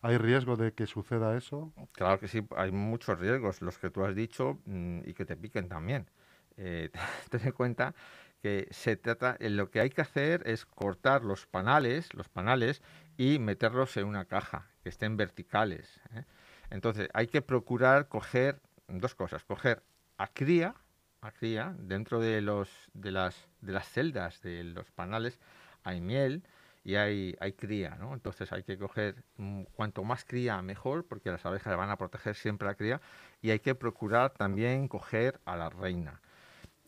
¿Hay 0.00 0.16
riesgo 0.16 0.56
de 0.56 0.72
que 0.72 0.86
suceda 0.86 1.36
eso? 1.36 1.72
Claro 1.92 2.20
que 2.20 2.28
sí, 2.28 2.46
hay 2.56 2.70
muchos 2.70 3.18
riesgos, 3.18 3.62
los 3.62 3.78
que 3.78 3.90
tú 3.90 4.04
has 4.04 4.14
dicho 4.14 4.58
mm, 4.64 5.00
y 5.04 5.14
que 5.14 5.24
te 5.24 5.36
piquen 5.36 5.68
también. 5.68 6.08
Eh, 6.56 6.90
ten 7.30 7.40
en 7.44 7.52
cuenta 7.52 7.94
que 8.40 8.68
se 8.70 8.96
trata, 8.96 9.36
lo 9.40 9.70
que 9.70 9.80
hay 9.80 9.90
que 9.90 10.00
hacer 10.00 10.42
es 10.46 10.64
cortar 10.64 11.24
los 11.24 11.46
panales, 11.46 12.14
los 12.14 12.28
panales 12.28 12.82
y 13.16 13.40
meterlos 13.40 13.96
en 13.96 14.06
una 14.06 14.26
caja, 14.26 14.70
que 14.82 14.88
estén 14.88 15.16
verticales. 15.16 16.00
¿eh? 16.14 16.24
Entonces, 16.70 17.08
hay 17.14 17.26
que 17.26 17.42
procurar 17.42 18.06
coger 18.06 18.60
dos 18.86 19.16
cosas, 19.16 19.42
coger 19.42 19.82
a 20.16 20.28
cría, 20.28 20.74
a 21.20 21.32
cría, 21.32 21.74
dentro 21.78 22.20
de, 22.20 22.40
los, 22.40 22.70
de, 22.94 23.10
las, 23.10 23.48
de 23.60 23.72
las 23.72 23.88
celdas 23.88 24.40
de 24.42 24.62
los 24.62 24.90
panales 24.92 25.40
hay 25.82 26.00
miel 26.00 26.44
y 26.88 26.96
hay, 26.96 27.36
hay 27.38 27.52
cría, 27.52 27.96
¿no? 28.00 28.14
Entonces 28.14 28.50
hay 28.50 28.62
que 28.62 28.78
coger 28.78 29.22
mm, 29.36 29.64
cuanto 29.74 30.04
más 30.04 30.24
cría 30.24 30.62
mejor, 30.62 31.04
porque 31.04 31.30
las 31.30 31.44
abejas 31.44 31.76
van 31.76 31.90
a 31.90 31.98
proteger 31.98 32.34
siempre 32.34 32.66
a 32.66 32.70
la 32.70 32.76
cría, 32.76 33.02
y 33.42 33.50
hay 33.50 33.58
que 33.58 33.74
procurar 33.74 34.30
también 34.30 34.88
coger 34.88 35.38
a 35.44 35.54
la 35.54 35.68
reina. 35.68 36.22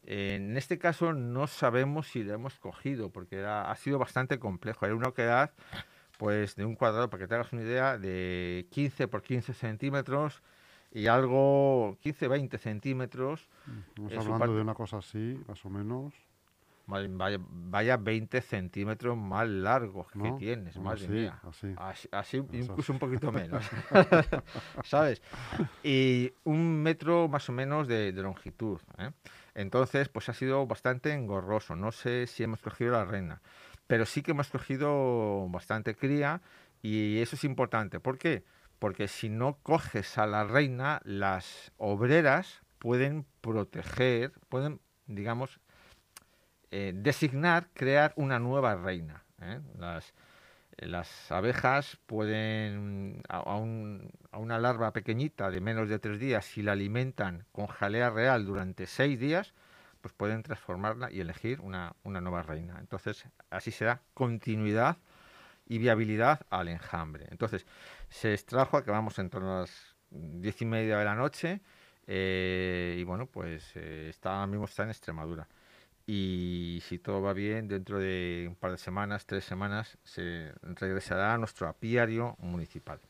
En 0.04 0.56
este 0.56 0.78
caso 0.78 1.12
no 1.12 1.46
sabemos 1.46 2.06
si 2.06 2.24
lo 2.24 2.32
hemos 2.32 2.58
cogido, 2.58 3.10
porque 3.10 3.44
ha 3.44 3.76
sido 3.76 3.98
bastante 3.98 4.38
complejo. 4.38 4.86
Hay 4.86 4.92
una 4.92 5.12
edad 5.18 5.52
pues 6.16 6.56
de 6.56 6.64
un 6.64 6.76
cuadrado, 6.76 7.10
para 7.10 7.22
que 7.22 7.28
te 7.28 7.34
hagas 7.34 7.52
una 7.52 7.60
idea, 7.60 7.98
de 7.98 8.68
15 8.70 9.06
por 9.06 9.20
15 9.20 9.52
centímetros 9.52 10.42
y 10.92 11.08
algo 11.08 11.98
15-20 12.02 12.56
centímetros. 12.56 13.50
Estamos 14.08 14.28
hablando 14.28 14.56
de 14.56 14.62
una 14.62 14.74
cosa 14.74 14.96
así, 14.96 15.38
más 15.46 15.62
o 15.66 15.68
menos. 15.68 16.14
Vaya, 16.90 17.38
vaya 17.40 17.96
20 17.96 18.40
centímetros 18.40 19.16
más 19.16 19.48
largos 19.48 20.08
que 20.12 20.32
tienes, 20.38 20.76
madre 20.78 21.08
mía. 21.08 21.40
Así, 21.76 22.08
así, 22.10 22.42
incluso 22.52 22.92
un 22.92 22.98
poquito 22.98 23.32
menos. 23.32 23.64
¿Sabes? 24.84 25.22
Y 25.82 26.32
un 26.44 26.82
metro 26.82 27.28
más 27.28 27.48
o 27.48 27.52
menos 27.52 27.88
de, 27.88 28.12
longitud. 28.12 28.80
¿eh? 28.98 29.10
Entonces, 29.54 30.08
pues 30.08 30.28
ha 30.28 30.34
sido 30.34 30.66
bastante 30.66 31.12
engorroso. 31.12 31.76
No 31.76 31.92
sé 31.92 32.26
si 32.26 32.42
hemos 32.42 32.60
cogido 32.60 32.92
la 32.92 33.04
reina 33.04 33.40
pero 33.90 34.06
sí 34.06 34.22
que 34.22 34.30
hemos 34.30 34.50
cogido 34.50 35.48
bastante 35.48 35.96
cría 35.96 36.42
y 36.80 37.18
eso 37.18 37.34
es 37.34 37.42
importante. 37.42 37.98
¿Por 37.98 38.18
qué? 38.18 38.44
Porque 38.78 39.08
si 39.08 39.28
no 39.28 39.58
coges 39.64 40.16
a 40.16 40.28
la 40.28 40.44
reina, 40.44 41.00
las 41.02 41.72
obreras 41.76 42.62
pueden 42.78 43.26
proteger, 43.40 44.30
pueden, 44.48 44.80
digamos, 45.08 45.58
eh, 46.70 46.92
designar, 46.94 47.68
crear 47.74 48.12
una 48.16 48.38
nueva 48.38 48.76
reina. 48.76 49.24
¿eh? 49.42 49.60
Las, 49.78 50.14
las 50.78 51.30
abejas 51.32 51.98
pueden, 52.06 53.22
a, 53.28 53.38
a, 53.38 53.56
una 54.38 54.58
larva 54.58 54.92
pequeñita 54.92 55.50
de 55.50 55.60
menos 55.60 55.88
de 55.88 55.98
tres 55.98 56.18
días, 56.18 56.44
si 56.44 56.62
la 56.62 56.72
alimentan 56.72 57.44
con 57.52 57.66
jalea 57.66 58.10
real 58.10 58.46
durante 58.46 58.86
seis 58.86 59.18
días, 59.18 59.52
pues 60.00 60.14
pueden 60.14 60.42
transformarla 60.42 61.10
y 61.10 61.20
elegir 61.20 61.60
una, 61.60 61.94
nueva 62.04 62.42
reina. 62.42 62.76
Entonces, 62.80 63.24
así 63.50 63.70
se 63.70 63.84
da 63.84 64.00
continuidad 64.14 64.96
y 65.66 65.78
viabilidad 65.78 66.40
al 66.50 66.68
enjambre. 66.68 67.26
Entonces, 67.30 67.66
se 68.08 68.32
extrajo, 68.32 68.76
acabamos 68.76 69.18
en 69.18 69.30
torno 69.30 69.58
a 69.58 69.60
las 69.60 69.96
diez 70.10 70.60
y 70.62 70.64
media 70.64 70.98
de 70.98 71.04
la 71.04 71.14
noche, 71.14 71.60
eh, 72.06 72.96
y 72.98 73.04
bueno, 73.04 73.26
pues 73.26 73.76
está, 73.76 74.34
ahora 74.34 74.46
mismo 74.46 74.64
está 74.64 74.84
en 74.84 74.90
Extremadura. 74.90 75.46
Y 76.06 76.82
si 76.86 76.98
todo 76.98 77.22
va 77.22 77.32
bien, 77.32 77.68
dentro 77.68 77.98
de 77.98 78.46
un 78.48 78.56
par 78.56 78.72
de 78.72 78.78
semanas, 78.78 79.26
tres 79.26 79.44
semanas, 79.44 79.98
se 80.04 80.52
regresará 80.62 81.34
a 81.34 81.38
nuestro 81.38 81.68
apiario 81.68 82.36
municipal. 82.40 83.00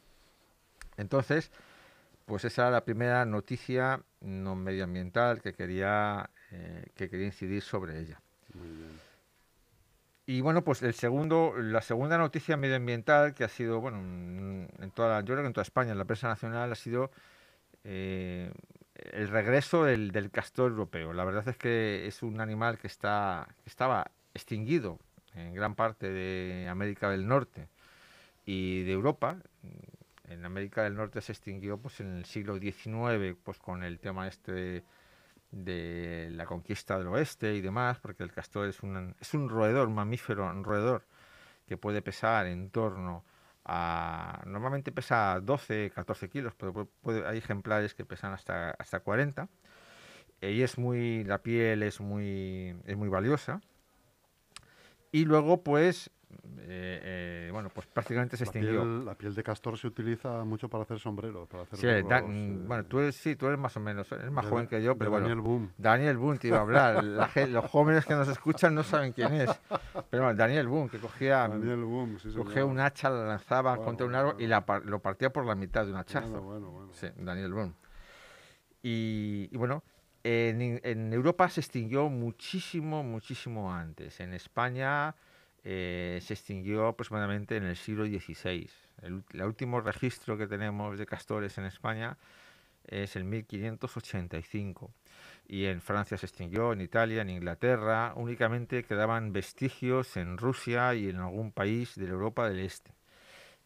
Entonces, 0.97 1.51
pues 2.27 2.45
esa 2.45 2.63
era 2.63 2.71
la 2.71 2.85
primera 2.85 3.25
noticia 3.25 4.03
no 4.21 4.55
medioambiental 4.55 5.41
que 5.41 5.55
quería 5.55 6.29
eh, 6.53 6.87
que 6.95 7.09
quería 7.09 7.27
incidir 7.27 7.63
sobre 7.63 7.99
ella. 8.01 8.21
Y 10.27 10.41
bueno, 10.41 10.63
pues 10.63 10.83
el 10.83 10.95
segundo, 10.95 11.55
la 11.57 11.83
segunda 11.83 12.19
noticia 12.19 12.57
medioambiental 12.57 13.35
que 13.35 13.45
ha 13.45 13.49
sido, 13.49 13.81
bueno, 13.81 13.99
en 13.99 14.91
toda 14.95 15.21
yo 15.21 15.35
creo 15.35 15.43
que 15.43 15.47
en 15.49 15.53
toda 15.53 15.63
España, 15.63 15.93
en 15.93 15.99
la 15.99 16.05
prensa 16.05 16.29
nacional, 16.29 16.71
ha 16.71 16.77
sido 16.77 17.11
eh, 17.85 18.53
el 19.13 19.29
regreso 19.29 19.85
del, 19.85 20.31
castor 20.31 20.71
europeo. 20.71 21.13
La 21.13 21.25
verdad 21.25 21.49
es 21.49 21.57
que 21.57 22.07
es 22.07 22.23
un 22.23 22.41
animal 22.41 22.79
que, 22.79 22.87
está, 22.87 23.49
estaba 23.65 24.11
extinguido 24.35 24.99
en 25.35 25.55
gran 25.55 25.75
parte 25.75 26.11
de 26.11 26.69
América 26.69 27.11
del 27.11 27.27
Norte 27.27 27.69
y 28.45 28.83
de 28.83 28.93
Europa. 28.93 29.37
En 30.29 30.45
América 30.45 30.83
del 30.83 30.95
Norte 30.95 31.21
se 31.21 31.33
extinguió 31.33 31.79
pues, 31.79 32.01
en 32.01 32.17
el 32.17 32.25
siglo 32.25 32.59
XIX 32.59 33.37
pues, 33.43 33.59
con 33.59 33.83
el 33.83 33.99
tema 33.99 34.29
este 34.29 34.85
de 35.51 36.29
la 36.33 36.47
conquista 36.47 36.97
del 36.97 37.09
oeste 37.09 37.55
y 37.55 37.61
demás, 37.61 37.99
porque 37.99 38.23
el 38.23 38.33
castor 38.33 38.69
es 38.69 38.81
un, 38.83 39.17
es 39.21 39.35
un 39.35 39.49
roedor, 39.49 39.89
un 39.89 39.95
mamífero, 39.95 40.53
roedor 40.63 41.05
que 41.67 41.77
puede 41.77 42.03
pesar 42.03 42.47
en 42.47 42.71
torno. 42.71 43.25
Normalmente 43.67 44.93
pesa 44.93 45.41
12, 45.41 45.91
14 45.95 46.29
kilos, 46.29 46.55
pero 46.57 46.89
hay 47.27 47.39
ejemplares 47.39 47.95
que 47.95 48.05
pesan 48.05 48.33
hasta, 48.33 48.71
hasta 48.73 49.01
40. 49.01 49.49
Y 50.41 50.63
es 50.63 50.79
muy... 50.79 51.25
la 51.25 51.43
piel 51.43 51.83
es 51.83 52.01
muy, 52.01 52.75
es 52.87 52.97
muy 52.97 53.09
valiosa. 53.09 53.61
Y 55.13 55.25
luego, 55.25 55.63
pues, 55.63 56.11
eh, 56.73 57.01
eh, 57.03 57.51
bueno, 57.53 57.69
pues 57.69 57.87
prácticamente 57.87 58.37
se 58.37 58.45
extinguió. 58.45 58.85
la 58.85 59.15
piel 59.15 59.35
de 59.35 59.43
castor 59.43 59.77
se 59.77 59.89
utiliza 59.89 60.45
mucho 60.45 60.69
para 60.69 60.85
hacer 60.85 60.99
sombreros. 61.01 61.49
Para 61.49 61.65
hacer 61.65 61.79
sí, 61.79 62.09
mm, 62.09 62.69
bueno, 62.69 62.85
tú 62.85 63.01
eres, 63.01 63.17
sí, 63.17 63.35
tú 63.35 63.47
eres 63.47 63.59
más 63.59 63.77
o 63.77 63.81
menos, 63.81 64.11
eres 64.13 64.31
más 64.31 64.47
joven 64.47 64.67
que 64.67 64.83
yo, 64.83 64.97
pero 64.97 65.11
Daniel 65.11 65.41
Boom. 65.41 65.73
Daniel 65.77 66.17
Boom 66.17 66.39
te 66.39 66.49
iba 66.49 66.59
a 66.59 66.61
hablar. 66.61 67.03
los 67.49 67.65
jóvenes 67.67 68.07
que 68.07 68.15
nos 68.15 68.29
escuchan 68.29 68.75
no 68.75 68.85
saben 68.85 69.13
quién 69.13 69.33
es. 69.35 69.51
Pero 70.11 70.25
bueno, 70.25 70.35
Daniel 70.35 70.69
Boom, 70.69 70.89
que 70.89 70.99
cogía, 70.99 71.49
Daniel 71.49 71.85
Boom, 71.85 72.19
cogía 72.37 72.65
un 72.65 72.79
hacha, 72.79 73.11
la 73.11 73.25
lanzaba 73.25 73.77
contra 73.79 74.07
un 74.07 74.15
árbol 74.15 74.37
y 74.39 74.47
la, 74.47 74.65
lo 74.85 75.01
partía 75.01 75.33
por 75.33 75.45
la 75.45 75.55
mitad 75.55 75.85
de 75.85 75.91
un 75.91 75.97
hachazo. 75.97 76.41
Bueno, 76.41 76.89
sí, 76.93 77.09
Daniel 77.17 77.53
Boom. 77.53 77.75
Y, 78.83 79.49
y 79.51 79.57
bueno, 79.57 79.83
en, 80.23 80.81
en 80.85 81.13
Europa 81.13 81.49
se 81.49 81.61
extinguió 81.61 82.09
muchísimo, 82.09 83.03
muchísimo 83.03 83.75
antes. 83.75 84.21
En 84.21 84.35
España 84.35 85.15
eh, 85.63 86.21
se 86.23 86.35
extinguió 86.35 86.87
aproximadamente 86.87 87.57
en 87.57 87.65
el 87.65 87.77
siglo 87.77 88.07
XVI. 88.07 88.69
El, 89.03 89.43
último 89.43 89.81
registro 89.81 90.39
que 90.39 90.47
tenemos 90.47 90.99
de 90.99 91.07
castores 91.07 91.59
en 91.59 91.65
España 91.65 92.17
es 92.87 93.17
el 93.17 93.25
1585. 93.25 94.91
Y 95.49 95.67
en 95.67 95.81
Francia 95.83 96.17
se 96.17 96.27
extinguió, 96.27 96.73
en 96.73 96.81
Italia, 96.81 97.23
en 97.23 97.31
Inglaterra, 97.31 98.13
únicamente 98.17 98.85
quedaban 98.85 99.33
vestigios 99.33 100.17
en 100.17 100.39
Rusia 100.39 100.95
y 100.95 101.09
en 101.09 101.17
algún 101.17 101.53
país 101.53 101.95
de 101.97 102.07
Europa 102.07 102.49
del 102.49 102.61
Este. 102.61 102.93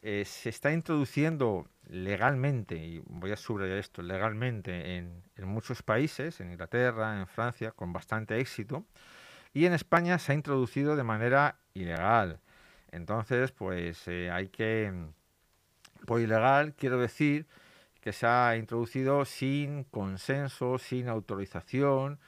Eh, 0.02 0.24
se 0.26 0.50
está 0.50 0.72
introduciendo 0.72 1.66
legalmente, 1.88 2.76
y 2.76 3.02
voy 3.06 3.32
a 3.32 3.36
subrayar 3.36 3.78
esto, 3.78 4.02
legalmente 4.02 4.96
en, 4.96 5.22
en 5.36 5.48
muchos 5.48 5.82
países, 5.82 6.40
en 6.40 6.50
Inglaterra, 6.50 7.18
en 7.18 7.26
Francia, 7.26 7.70
con 7.72 7.92
bastante 7.92 8.38
éxito, 8.40 8.84
y 9.54 9.66
en 9.66 9.73
España 9.73 10.18
se 10.18 10.32
ha 10.32 10.34
introducido 10.34 10.96
de 10.96 11.04
manera 11.04 11.61
ilegal. 11.73 12.40
Entonces, 12.90 13.52
pues 13.52 14.06
eh, 14.08 14.30
hay 14.30 14.49
que... 14.49 14.92
Por 16.06 16.20
ilegal 16.20 16.75
quiero 16.75 16.99
decir 16.99 17.46
que 18.00 18.12
se 18.12 18.26
ha 18.26 18.56
introducido 18.56 19.25
sin 19.25 19.84
consenso, 19.84 20.78
sin 20.78 21.08
autorización, 21.08 22.18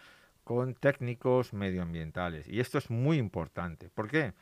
con 0.45 0.75
técnicos 0.75 1.53
medioambientales. 1.53 2.49
Y 2.49 2.61
esto 2.61 2.79
es 2.79 2.89
muy 2.89 3.19
importante. 3.19 3.91
¿Por 3.91 4.09
qué? 4.09 4.33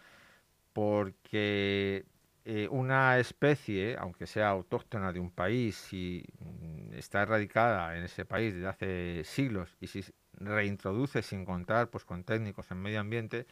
Porque 0.74 2.04
eh, 2.46 2.68
una 2.70 3.18
especie, 3.18 3.96
aunque 3.98 4.26
sea 4.26 4.50
autóctona 4.50 5.12
de 5.12 5.20
un 5.20 5.30
país 5.30 5.90
y 5.94 6.24
mm, 6.40 6.92
está 6.92 7.22
erradicada 7.22 7.96
en 7.96 8.04
ese 8.04 8.26
país 8.26 8.52
desde 8.52 8.68
hace 8.68 9.24
siglos 9.24 9.74
y 9.80 9.86
si 9.86 10.04
reintroduce 10.34 11.22
sin 11.22 11.46
contar 11.46 11.88
pues, 11.88 12.04
con 12.04 12.22
técnicos 12.22 12.70
en 12.70 12.82
medio 12.82 13.00
ambiente, 13.00 13.46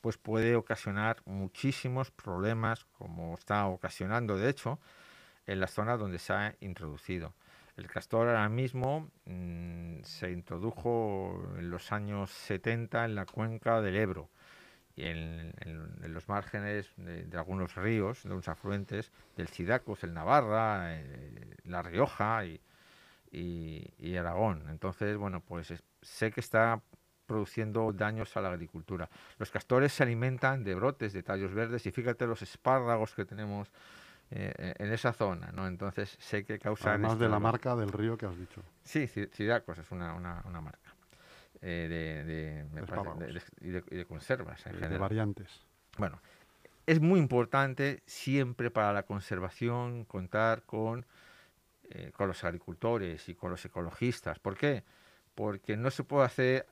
pues 0.00 0.16
puede 0.16 0.56
ocasionar 0.56 1.18
muchísimos 1.26 2.10
problemas, 2.10 2.86
como 2.86 3.34
está 3.34 3.66
ocasionando 3.66 4.38
de 4.38 4.48
hecho 4.48 4.78
en 5.46 5.60
la 5.60 5.66
zona 5.66 5.98
donde 5.98 6.18
se 6.18 6.32
ha 6.32 6.56
introducido. 6.60 7.34
El 7.76 7.86
castor 7.86 8.28
ahora 8.28 8.48
mismo 8.48 9.10
mm, 9.26 10.02
se 10.04 10.30
introdujo 10.30 11.52
en 11.58 11.70
los 11.70 11.92
años 11.92 12.30
70 12.30 13.04
en 13.04 13.14
la 13.14 13.26
cuenca 13.26 13.82
del 13.82 13.96
Ebro 13.96 14.30
y 14.98 15.04
en, 15.04 15.52
los 16.08 16.28
márgenes 16.28 16.90
de, 16.96 17.28
algunos 17.38 17.76
ríos, 17.76 18.24
de 18.24 18.32
unos 18.32 18.48
afluentes 18.48 19.12
del 19.36 19.46
Cidacos, 19.46 20.02
el 20.02 20.12
Navarra, 20.12 20.96
eh, 20.96 21.56
La 21.64 21.82
Rioja 21.82 22.44
y, 22.44 22.60
y, 23.30 24.16
Aragón. 24.16 24.64
Entonces, 24.68 25.16
bueno, 25.16 25.40
pues 25.40 25.72
sé 26.02 26.32
que 26.32 26.40
está 26.40 26.82
produciendo 27.26 27.92
daños 27.92 28.36
a 28.36 28.40
la 28.40 28.48
agricultura. 28.48 29.08
Los 29.38 29.52
castores 29.52 29.92
se 29.92 30.02
alimentan 30.02 30.64
de 30.64 30.74
brotes, 30.74 31.12
de 31.12 31.22
tallos 31.22 31.54
verdes 31.54 31.86
y 31.86 31.92
fíjate 31.92 32.26
los 32.26 32.42
espárragos 32.42 33.14
que 33.14 33.24
tenemos 33.24 33.70
eh, 34.30 34.74
en 34.78 34.92
esa 34.92 35.12
zona, 35.12 35.52
¿no? 35.52 35.68
Entonces 35.68 36.16
sé 36.18 36.44
que 36.44 36.58
causan... 36.58 36.94
Además 36.94 37.18
de 37.20 37.28
la 37.28 37.38
marca 37.38 37.76
del 37.76 37.92
río 37.92 38.18
que 38.18 38.26
has 38.26 38.36
dicho. 38.36 38.62
Sí, 38.82 39.06
Cidacos 39.06 39.78
es 39.78 39.90
una, 39.92 40.14
una, 40.14 40.60
marca 40.60 40.87
eh, 41.62 42.24
de, 42.24 42.62
de, 43.70 43.82
de, 43.82 44.04
conservas 44.04 44.64
en 44.66 44.74
general. 44.74 44.92
De 44.92 44.98
variantes. 44.98 45.66
Bueno, 45.96 46.20
es 46.86 47.00
muy 47.00 47.18
importante 47.18 48.02
siempre 48.06 48.70
para 48.70 48.92
la 48.92 49.02
conservación 49.02 50.04
contar 50.04 50.62
con, 50.62 51.04
eh, 51.90 52.12
con 52.14 52.28
los 52.28 52.44
agricultores 52.44 53.28
y 53.28 53.34
con 53.34 53.50
los 53.50 53.64
ecologistas. 53.64 54.38
¿Por 54.38 54.56
qué? 54.56 54.84
Porque 55.34 55.76
no 55.76 55.90
se 55.90 56.04
puede 56.04 56.24
hacer 56.24 56.66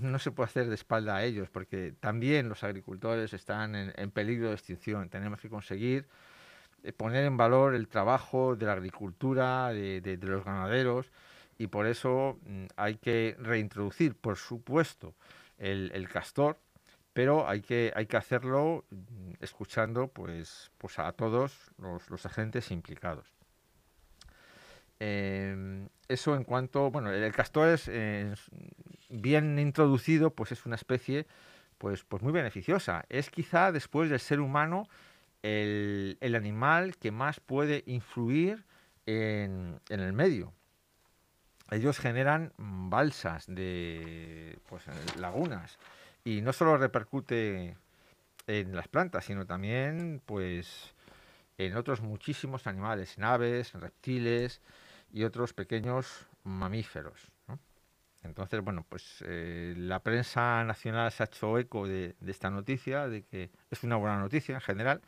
no 0.00 0.18
se 0.18 0.30
puede 0.30 0.46
hacer 0.46 0.68
de 0.68 0.74
espalda 0.74 1.16
a 1.16 1.24
ellos, 1.24 1.50
porque 1.50 1.94
también 2.00 2.48
los 2.48 2.64
agricultores 2.64 3.32
están 3.34 3.74
en, 3.74 4.10
peligro 4.10 4.48
de 4.48 4.54
extinción. 4.54 5.08
Tenemos 5.10 5.40
que 5.40 5.50
conseguir 5.50 6.06
eh, 6.82 6.92
poner 6.92 7.24
en 7.24 7.36
valor 7.36 7.74
el 7.74 7.88
trabajo 7.88 8.56
de 8.56 8.66
la 8.66 8.72
agricultura, 8.72 9.68
de, 9.68 10.18
los 10.22 10.44
ganaderos, 10.44 11.10
y 11.58 11.68
por 11.68 11.86
eso 11.86 12.38
mm, 12.44 12.66
hay 12.76 12.96
que 12.96 13.36
reintroducir, 13.38 14.14
por 14.14 14.36
supuesto, 14.36 15.14
el, 15.58 16.08
castor, 16.08 16.58
pero 17.12 17.48
hay 17.48 17.60
que, 17.60 17.92
hay 17.94 18.06
que 18.06 18.16
hacerlo 18.16 18.84
mm, 18.90 19.32
escuchando 19.40 20.08
pues, 20.08 20.70
pues 20.78 20.98
a 20.98 21.12
todos 21.12 21.70
los 21.78 22.26
agentes 22.26 22.70
implicados. 22.70 23.26
Em, 24.98 25.88
eso 26.08 26.36
en 26.36 26.44
cuanto, 26.44 26.90
bueno, 26.90 27.10
el 27.10 27.32
castor 27.32 27.68
es 27.68 27.90
bien 29.08 29.58
introducido, 29.58 30.30
pues 30.30 30.52
es 30.52 30.64
una 30.64 30.76
especie 30.76 31.26
pues, 31.82 32.04
pues 32.04 32.22
muy 32.22 32.32
beneficiosa. 32.32 33.04
Es 33.08 33.28
quizá 33.28 33.72
después 33.72 34.08
del 34.08 34.20
ser 34.20 34.38
humano 34.38 34.88
el, 35.42 36.16
animal 36.36 36.96
que 36.96 37.10
más 37.10 37.40
puede 37.40 37.82
influir 37.86 38.64
en, 39.06 39.80
el 39.88 40.12
medio. 40.12 40.52
Ellos 41.72 41.98
generan 41.98 42.52
balsas 42.58 43.46
de 43.46 44.58
pues, 44.68 44.84
lagunas 45.18 45.78
y 46.24 46.40
no 46.40 46.52
solo 46.52 46.76
repercute 46.76 47.76
en 48.46 48.76
las 48.76 48.88
plantas, 48.88 49.24
sino 49.24 49.46
también 49.46 50.20
pues 50.24 50.94
en 51.58 51.76
otros 51.76 52.00
muchísimos 52.00 52.66
animales, 52.66 53.16
en 53.18 53.24
aves, 53.24 53.74
en 53.74 53.80
reptiles, 53.80 54.60
y 55.12 55.24
otros 55.24 55.52
pequeños 55.52 56.26
mamíferos. 56.44 57.28
Entonces, 58.24 58.60
bueno, 58.60 58.86
pues 58.88 59.22
eh, 59.26 59.74
la 59.76 60.00
prensa 60.00 60.62
nacional 60.64 61.10
se 61.10 61.24
ha 61.24 61.26
hecho 61.26 61.58
eco 61.58 61.88
de, 61.88 62.14
esta 62.24 62.50
noticia, 62.50 63.08
de 63.08 63.24
que 63.24 63.50
es 63.70 63.82
una 63.82 63.96
buena 63.96 64.18
noticia 64.18 64.54
en 64.54 64.60
general, 64.60 65.02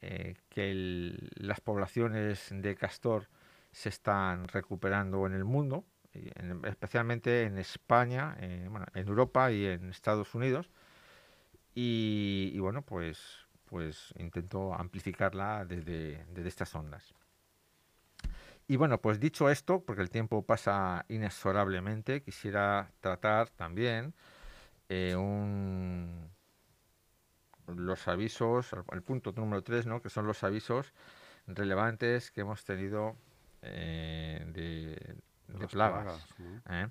eh, 0.00 0.36
que 0.48 1.16
las 1.34 1.60
poblaciones 1.60 2.48
de 2.50 2.76
castor 2.76 3.28
se 3.76 3.90
están 3.90 4.48
recuperando 4.48 5.26
en 5.26 5.34
el 5.34 5.44
mundo, 5.44 5.84
especialmente 6.64 7.42
en 7.42 7.58
España, 7.58 8.34
eh, 8.40 8.70
en 8.94 9.06
Europa 9.06 9.52
y 9.52 9.66
en 9.66 9.90
Estados 9.90 10.34
Unidos. 10.34 10.70
Y, 11.74 12.58
bueno, 12.58 12.80
pues, 12.80 13.20
pues 13.66 14.14
intento 14.16 14.72
amplificarla 14.72 15.66
desde, 15.66 16.24
estas 16.48 16.74
ondas. 16.74 17.12
Y 18.66 18.76
bueno, 18.76 18.98
pues 18.98 19.20
dicho 19.20 19.50
esto, 19.50 19.84
porque 19.84 20.00
el 20.00 20.08
tiempo 20.08 20.40
pasa 20.40 21.04
inexorablemente, 21.08 22.22
quisiera 22.22 22.90
tratar 23.00 23.50
también 23.50 24.14
eh, 24.88 25.14
los 27.66 28.08
avisos, 28.08 28.70
el 28.90 29.02
punto 29.02 29.32
número 29.36 29.62
3, 29.62 29.84
¿no? 29.84 30.00
que 30.00 30.08
son 30.08 30.26
los 30.26 30.42
avisos 30.44 30.94
relevantes 31.46 32.30
que 32.30 32.40
hemos 32.40 32.64
tenido 32.64 33.16
eh, 33.68 34.44
de, 35.48 35.66
plagas. 35.68 36.26
¿eh? 36.68 36.88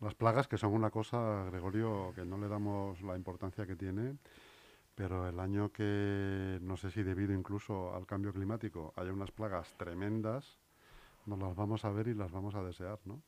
Las 0.00 0.14
plagas 0.14 0.48
que 0.48 0.58
son 0.58 0.72
una 0.72 0.90
cosa, 0.90 1.44
Gregorio, 1.44 2.12
que 2.14 2.24
no 2.24 2.38
le 2.38 2.48
damos 2.48 3.00
la 3.02 3.16
importancia 3.16 3.66
que 3.66 3.76
tiene 3.76 4.16
pero 4.94 5.28
el 5.28 5.40
año 5.40 5.72
que, 5.72 6.58
no 6.60 6.76
sé 6.76 6.90
si 6.90 7.02
debido 7.02 7.32
incluso 7.32 7.94
al 7.94 8.06
cambio 8.06 8.32
climático, 8.32 8.92
haya 8.96 9.12
unas 9.12 9.30
plagas 9.30 9.72
tremendas, 9.76 10.58
nos 11.26 11.38
las 11.38 11.54
vamos 11.54 11.84
a 11.84 11.90
ver 11.90 12.08
y 12.08 12.14
las 12.14 12.30
vamos 12.30 12.54
a 12.54 12.62
desear, 12.62 12.98
¿no? 13.04 13.22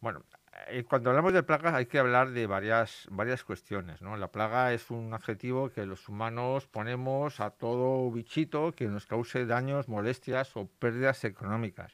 Bueno, 0.00 0.22
eh, 0.68 0.84
cuando 0.84 1.10
hablamos 1.10 1.32
de 1.32 1.42
plagas 1.42 1.74
hay 1.74 1.86
que 1.86 1.98
hablar 1.98 2.30
de 2.30 2.46
varias, 2.46 3.06
varias 3.10 3.44
cuestiones, 3.44 4.02
¿no? 4.02 4.16
La 4.16 4.28
plaga 4.30 4.72
es 4.72 4.90
un 4.90 5.12
adjetivo 5.14 5.70
que 5.70 5.86
los 5.86 6.08
humanos 6.08 6.66
ponemos 6.66 7.40
a 7.40 7.50
todo 7.50 8.10
bichito 8.10 8.72
que 8.72 8.86
nos 8.88 9.06
cause 9.06 9.46
daños, 9.46 9.88
molestias 9.88 10.56
o 10.56 10.66
pérdidas 10.66 11.24
económicas. 11.24 11.92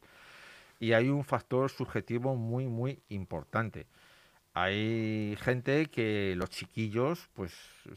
Y 0.80 0.94
hay 0.94 1.08
un 1.08 1.24
factor 1.24 1.70
subjetivo 1.70 2.34
muy, 2.36 2.66
muy 2.66 3.02
importante 3.08 3.86
hay 4.54 5.36
gente 5.40 5.86
que 5.86 6.34
los 6.36 6.50
chiquillos 6.50 7.30
pues 7.34 7.54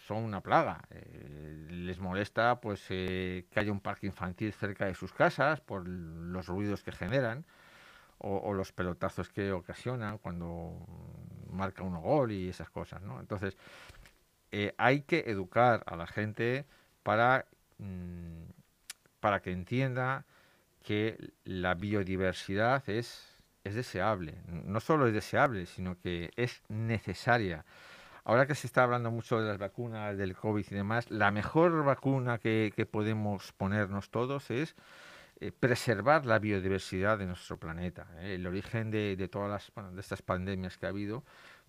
son 0.07 0.23
una 0.23 0.41
plaga. 0.41 0.81
Eh, 0.89 1.67
les 1.69 1.99
molesta 1.99 2.61
pues 2.61 2.85
eh, 2.89 3.45
que 3.51 3.59
haya 3.59 3.71
un 3.71 3.81
parque 3.81 4.07
infantil 4.07 4.53
cerca 4.53 4.85
de 4.85 4.95
sus 4.95 5.11
casas 5.11 5.59
por 5.59 5.87
los 5.87 6.47
ruidos 6.47 6.81
que 6.83 6.91
generan 6.93 7.45
o, 8.19 8.53
los 8.53 8.71
pelotazos 8.71 9.29
que 9.29 9.51
ocasionan 9.51 10.17
cuando 10.17 10.73
marca 11.49 11.83
un 11.83 12.01
gol 12.01 12.31
y 12.31 12.49
esas 12.49 12.69
cosas, 12.69 13.01
¿no? 13.01 13.19
Entonces 13.19 13.57
eh, 14.51 14.73
hay 14.77 15.01
que 15.01 15.25
educar 15.27 15.83
a 15.85 15.95
la 15.95 16.07
gente 16.07 16.65
para 17.03 17.45
mm, 17.77 18.43
para 19.19 19.41
que 19.41 19.51
entienda 19.51 20.25
que 20.83 21.33
la 21.43 21.73
biodiversidad 21.73 22.87
es 22.89 23.35
es 23.65 23.75
deseable. 23.75 24.35
No 24.47 24.79
solo 24.79 25.07
es 25.07 25.13
deseable, 25.13 25.65
sino 25.65 25.99
que 25.99 26.31
es 26.37 26.61
necesaria. 26.69 27.65
Ahora 28.23 28.47
que 28.47 28.55
se 28.55 28.67
está 28.67 28.83
hablando 28.83 29.11
mucho 29.11 29.41
de 29.41 29.47
las 29.47 29.57
vacunas, 29.57 30.17
del 30.17 30.35
COVID 30.35 30.65
y 30.69 30.75
demás, 30.75 31.09
la 31.11 31.31
mejor 31.31 31.83
vacuna 31.83 32.37
que, 32.37 32.87
podemos 32.89 33.51
ponernos 33.53 34.09
todos 34.09 34.49
es 34.51 34.75
eh, 35.39 35.51
preservar 35.51 36.25
la 36.25 36.39
biodiversidad 36.39 37.17
de 37.17 37.25
nuestro 37.25 37.57
planeta. 37.57 38.07
¿eh? 38.19 38.35
El 38.35 38.47
origen 38.47 38.91
de, 38.91 39.27
todas 39.29 39.71
las 39.75 39.93
de 39.93 40.01
estas 40.01 40.21
pandemias 40.21 40.77
que 40.77 40.85
ha 40.85 40.89
habido, 40.89 41.23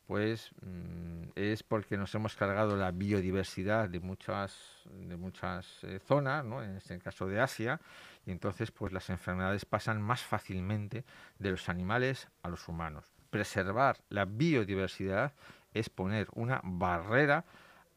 pues 0.07 0.53
mm, 0.63 1.31
es 1.35 1.63
porque 1.63 1.97
nos 1.97 2.15
hemos 2.15 2.37
cargado 2.37 2.77
la 2.77 2.93
biodiversidad 2.93 3.89
de 3.89 4.01
muchas, 4.01 4.57
de 4.91 5.17
muchas 5.17 5.83
eh, 5.83 5.99
zonas, 5.99 6.45
¿no? 6.45 6.63
en 6.63 6.77
este 6.77 6.99
caso 7.01 7.27
de 7.27 7.41
Asia, 7.41 7.81
y 8.25 8.31
entonces 8.31 8.71
pues 8.71 8.93
las 8.93 9.11
enfermedades 9.11 9.65
pasan 9.65 10.01
más 10.01 10.23
fácilmente 10.23 11.05
de 11.39 11.51
los 11.51 11.69
animales 11.69 12.29
a 12.43 12.49
los 12.49 12.69
humanos. 12.69 13.13
Preservar 13.31 13.99
la 14.09 14.25
biodiversidad 14.25 15.33
es 15.75 15.91
poner 15.91 16.29
una 16.35 16.61
barrera 16.63 17.45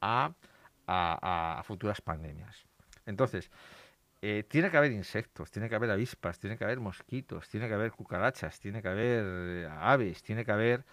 a, 0.01 0.34
futuras 1.65 2.01
pandemias. 2.01 2.65
Entonces, 3.05 3.51
eh, 4.21 4.43
tiene 4.47 4.69
que 4.69 4.77
haber 4.77 4.91
insectos, 4.91 5.51
tiene 5.51 5.69
que 5.69 5.75
haber 5.75 5.91
avispas, 5.91 6.39
tiene 6.39 6.58
que 6.58 6.65
haber 6.65 6.79
mosquitos, 6.79 7.47
tiene 7.49 7.67
que 7.67 7.73
haber 7.73 7.91
cucarachas, 7.91 8.60
tiene 8.60 8.82
que 8.82 8.88
haber 8.89 9.23
eh, 9.25 9.69
aves, 9.71 10.21
tiene 10.23 10.45
que 10.45 10.51
haber 10.51 10.84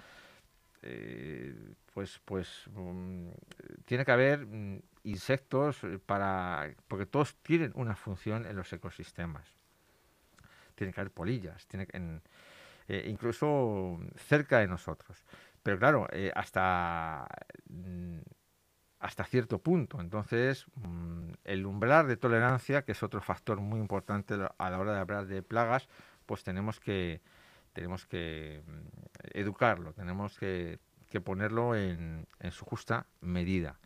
eh, 0.82 1.54
pues, 1.94 2.20
pues 2.24 2.64
mm, 2.72 3.30
tiene 3.84 4.04
que 4.04 4.12
haber 4.12 4.46
mm, 4.46 4.80
insectos 5.04 5.80
para 6.06 6.70
porque 6.88 7.06
todos 7.06 7.36
tienen 7.42 7.72
una 7.74 7.96
función 7.96 8.46
en 8.46 8.56
los 8.56 8.72
ecosistemas. 8.72 9.46
tiene 10.74 10.92
que 10.92 11.00
haber 11.00 11.12
polillas, 11.12 11.66
tiene 11.66 11.86
eh, 12.88 13.04
incluso 13.08 13.98
cerca 14.16 14.58
de 14.60 14.68
nosotros. 14.68 15.24
Pero 15.62 15.78
claro, 15.78 16.06
eh, 16.12 16.30
hasta, 16.34 17.26
mm, 17.68 18.18
hasta 19.00 19.24
cierto 19.24 19.58
punto. 19.58 20.00
Entonces, 20.00 20.66
mm, 20.76 21.32
el 21.44 21.66
umbral 21.66 22.08
de 22.08 22.16
tolerancia, 22.16 22.82
que 22.82 22.92
es 22.92 23.02
otro 23.02 23.20
factor 23.20 23.60
muy 23.60 23.80
importante 23.80 24.34
a 24.34 24.70
la 24.70 24.78
hora 24.78 24.94
de 24.94 25.00
hablar 25.00 25.26
de 25.26 25.42
plagas, 25.42 25.88
pues 26.26 26.42
tenemos 26.44 26.80
que, 26.80 27.20
tenemos 27.72 28.06
que 28.06 28.62
mm, 28.66 29.38
educarlo, 29.38 29.92
tenemos 29.92 30.38
que, 30.38 30.78
ponerlo 31.24 31.74
en, 31.74 32.26
en 32.40 32.52
su 32.52 32.66
justa 32.66 33.06
medida 33.22 33.78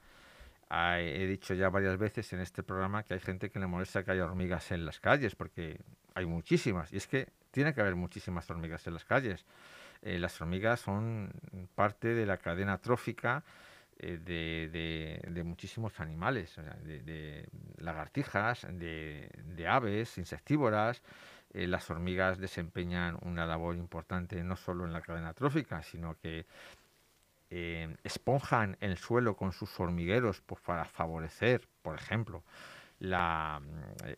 he 0.70 1.26
dicho 1.26 1.54
ya 1.54 1.68
varias 1.68 1.98
veces 1.98 2.32
en 2.32 2.40
este 2.40 2.62
programa 2.62 3.02
que 3.02 3.14
hay 3.14 3.20
gente 3.20 3.50
que 3.50 3.58
le 3.58 3.66
molesta 3.66 4.04
que 4.04 4.12
haya 4.12 4.24
hormigas 4.24 4.70
en 4.70 4.86
las 4.86 5.00
calles, 5.00 5.34
porque 5.34 5.80
hay 6.14 6.26
muchísimas. 6.26 6.92
Y 6.92 6.96
es 6.96 7.06
que 7.06 7.28
tiene 7.50 7.74
que 7.74 7.80
haber 7.80 7.96
muchísimas 7.96 8.48
hormigas 8.50 8.86
en 8.86 8.94
las 8.94 9.04
calles. 9.04 9.44
Eh, 10.02 10.18
las 10.18 10.40
hormigas 10.40 10.80
son 10.80 11.32
parte 11.74 12.14
de 12.14 12.24
la 12.24 12.36
cadena 12.36 12.78
trófica 12.78 13.42
eh, 14.02 15.20
de, 15.28 15.44
muchísimos 15.44 16.00
animales, 16.00 16.56
de, 16.84 17.46
lagartijas, 17.78 18.66
de, 18.70 19.66
aves 19.68 20.16
insectívoras. 20.16 21.02
Eh, 21.52 21.66
las 21.66 21.90
hormigas 21.90 22.38
desempeñan 22.38 23.18
una 23.22 23.44
labor 23.44 23.76
importante 23.76 24.42
no 24.42 24.56
solo 24.56 24.84
en 24.86 24.92
la 24.92 25.02
cadena 25.02 25.34
trófica, 25.34 25.82
sino 25.82 26.16
que 26.18 26.46
eh, 27.50 27.96
esponjan 28.04 28.76
el 28.80 28.96
suelo 28.96 29.36
con 29.36 29.52
sus 29.52 29.78
hormigueros 29.80 30.40
pues, 30.40 30.60
para 30.62 30.84
favorecer, 30.84 31.68
por 31.82 31.96
ejemplo, 31.96 32.44
la, 33.00 33.60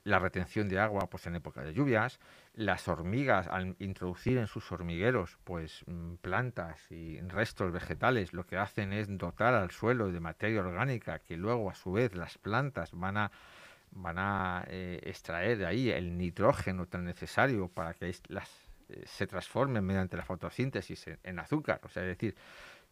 retención 0.05 0.69
de 0.69 0.79
agua 0.79 1.09
pues, 1.09 1.27
en 1.27 1.37
época 1.37 1.63
de 1.63 1.73
lluvias. 1.73 2.21
Las 2.55 2.87
hormigas, 2.87 3.49
al 3.49 3.77
introducir 3.79 4.37
en 4.37 4.47
sus 4.47 4.71
hormigueros 4.73 5.39
pues, 5.45 5.85
mm, 5.87 6.17
plantas 6.17 6.79
y 6.91 7.21
restos 7.23 7.73
vegetales, 7.73 8.33
lo 8.35 8.47
que 8.47 8.59
hacen 8.59 8.93
es 8.93 9.07
dotar 9.17 9.55
al 9.55 9.71
suelo 9.71 10.13
de 10.13 10.21
materia 10.21 10.61
orgánica 10.61 11.19
que 11.21 11.37
luego, 11.37 11.71
a 11.71 11.75
su 11.75 11.93
vez, 11.93 12.15
las 12.15 12.39
plantas 12.39 12.91
van 12.93 13.17
a 13.17 13.33
van 13.95 14.19
a 14.19 14.65
eh, 14.69 15.01
extraer 15.05 15.59
de 15.59 15.67
ahí 15.67 15.91
el 15.91 16.17
nitrógeno 16.17 16.87
tan 16.87 17.05
necesario 17.05 17.69
para 17.69 17.95
que 17.95 18.15
las, 18.29 18.49
eh, 18.89 19.03
se 19.07 19.27
transformen 19.27 19.85
mediante 19.85 20.17
la 20.17 20.25
fotosíntesis 20.25 21.09
en, 21.09 21.19
en, 21.23 21.39
azúcar. 21.39 21.81
O 21.85 21.89
sea, 21.89 22.03
es 22.03 22.09
decir, 22.09 22.35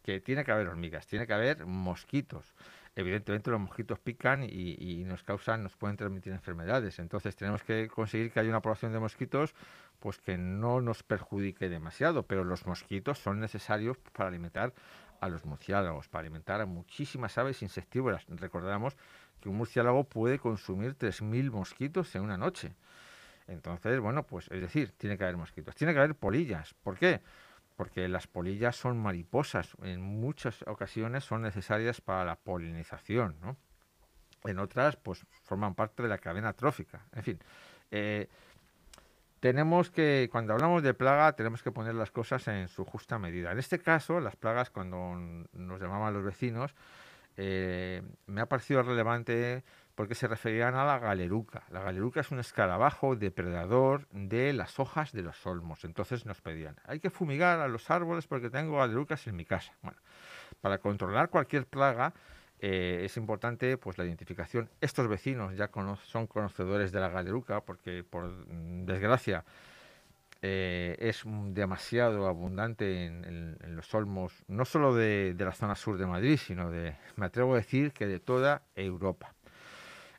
que 0.03 0.19
tiene 0.19 0.43
que 0.43 0.51
haber 0.51 0.67
hormigas, 0.67 1.07
tiene 1.07 1.27
que 1.27 1.33
haber 1.33 1.65
mosquitos. 1.65 2.53
Evidentemente 2.95 3.49
los 3.49 3.59
mosquitos 3.59 3.99
pican 3.99 4.43
y, 4.43 5.03
nos 5.05 5.23
causan, 5.23 5.63
nos 5.63 5.75
pueden 5.77 5.95
transmitir 5.95 6.33
enfermedades. 6.33 6.99
Entonces 6.99 7.35
tenemos 7.35 7.63
que 7.63 7.87
conseguir 7.87 8.31
que 8.31 8.39
haya 8.39 8.49
una 8.49 8.61
población 8.61 8.91
de 8.91 8.99
mosquitos 8.99 9.53
pues 9.99 10.17
que 10.17 10.37
no 10.37 10.81
nos 10.81 11.03
perjudique 11.03 11.69
demasiado. 11.69 12.23
Pero 12.23 12.43
los 12.43 12.65
mosquitos 12.65 13.19
son 13.19 13.39
necesarios 13.39 13.97
para 14.11 14.29
alimentar 14.29 14.73
a 15.21 15.29
los 15.29 15.45
murciélagos, 15.45 16.09
para 16.09 16.21
alimentar 16.21 16.59
a 16.59 16.65
muchísimas 16.65 17.37
aves 17.37 17.61
insectívoras. 17.61 18.25
Recordamos 18.27 18.97
que 19.39 19.49
un 19.49 19.57
murciélago 19.57 20.03
puede 20.03 20.39
consumir 20.39 20.95
3.000 20.97 21.51
mosquitos 21.51 22.13
en 22.15 22.23
una 22.23 22.37
noche. 22.37 22.75
Entonces, 23.47 23.99
bueno, 23.99 24.23
pues 24.23 24.49
es 24.51 24.61
decir, 24.61 24.91
tiene 24.97 25.17
que 25.17 25.23
haber 25.23 25.37
mosquitos. 25.37 25.75
Tiene 25.75 25.93
que 25.93 25.99
haber 25.99 26.15
polillas. 26.15 26.73
¿Por 26.83 26.97
qué? 26.97 27.21
Porque 27.81 28.07
las 28.07 28.27
polillas 28.27 28.75
son 28.75 28.99
mariposas, 28.99 29.75
en 29.81 30.01
muchas 30.01 30.61
ocasiones 30.67 31.23
son 31.23 31.41
necesarias 31.41 31.99
para 31.99 32.23
la 32.23 32.35
polinización, 32.35 33.37
¿no? 33.41 33.57
En 34.43 34.59
otras, 34.59 34.97
pues 34.97 35.25
forman 35.41 35.73
parte 35.73 36.03
de 36.03 36.09
la 36.09 36.19
cadena 36.19 36.53
trófica. 36.53 37.07
En 37.11 37.23
fin, 37.23 37.39
eh, 37.89 38.27
tenemos 39.39 39.89
que, 39.89 40.29
cuando 40.31 40.53
hablamos 40.53 40.83
de 40.83 40.93
plaga, 40.93 41.33
tenemos 41.33 41.63
que 41.63 41.71
poner 41.71 41.95
las 41.95 42.11
cosas 42.11 42.47
en 42.49 42.67
su 42.67 42.85
justa 42.85 43.17
medida. 43.17 43.51
En 43.51 43.57
este 43.57 43.79
caso, 43.79 44.19
las 44.19 44.35
plagas, 44.35 44.69
cuando 44.69 45.15
nos 45.51 45.81
llamaban 45.81 46.13
los 46.13 46.23
vecinos, 46.23 46.75
eh, 47.35 48.03
me 48.27 48.41
ha 48.41 48.45
parecido 48.45 48.83
relevante 48.83 49.63
porque 49.95 50.15
se 50.15 50.27
referían 50.27 50.75
a 50.75 50.85
la 50.85 50.99
galeruca. 50.99 51.63
La 51.69 51.81
galeruca 51.81 52.21
es 52.21 52.31
un 52.31 52.39
escarabajo 52.39 53.15
depredador 53.15 54.07
de 54.11 54.53
las 54.53 54.79
hojas 54.79 55.11
de 55.11 55.21
los 55.21 55.45
olmos. 55.45 55.83
Entonces 55.83 56.25
nos 56.25 56.41
pedían, 56.41 56.75
hay 56.85 56.99
que 56.99 57.09
fumigar 57.09 57.59
a 57.59 57.67
los 57.67 57.89
árboles 57.91 58.27
porque 58.27 58.49
tengo 58.49 58.77
galerucas 58.77 59.27
en 59.27 59.35
mi 59.35 59.45
casa. 59.45 59.73
Bueno, 59.81 59.99
para 60.61 60.77
controlar 60.77 61.29
cualquier 61.29 61.65
plaga 61.65 62.13
eh, 62.59 63.01
es 63.05 63.17
importante 63.17 63.77
pues 63.77 63.97
la 63.97 64.05
identificación. 64.05 64.69
Estos 64.79 65.07
vecinos 65.07 65.55
ya 65.55 65.69
son 66.03 66.27
conocedores 66.27 66.91
de 66.91 66.99
la 66.99 67.09
galeruca 67.09 67.61
porque 67.61 68.03
por 68.03 68.45
desgracia 68.45 69.43
eh, 70.43 70.95
es 70.99 71.23
demasiado 71.25 72.27
abundante 72.27 73.05
en, 73.05 73.57
los 73.75 73.93
olmos, 73.93 74.43
no 74.47 74.65
solo 74.65 74.95
de, 74.95 75.33
de 75.35 75.45
la 75.45 75.53
zona 75.53 75.75
sur 75.75 75.97
de 75.97 76.05
Madrid, 76.05 76.37
sino 76.37 76.69
de, 76.69 76.95
me 77.15 77.27
atrevo 77.27 77.53
a 77.53 77.57
decir 77.57 77.93
que 77.93 78.07
de 78.07 78.19
toda 78.19 78.63
Europa. 78.75 79.33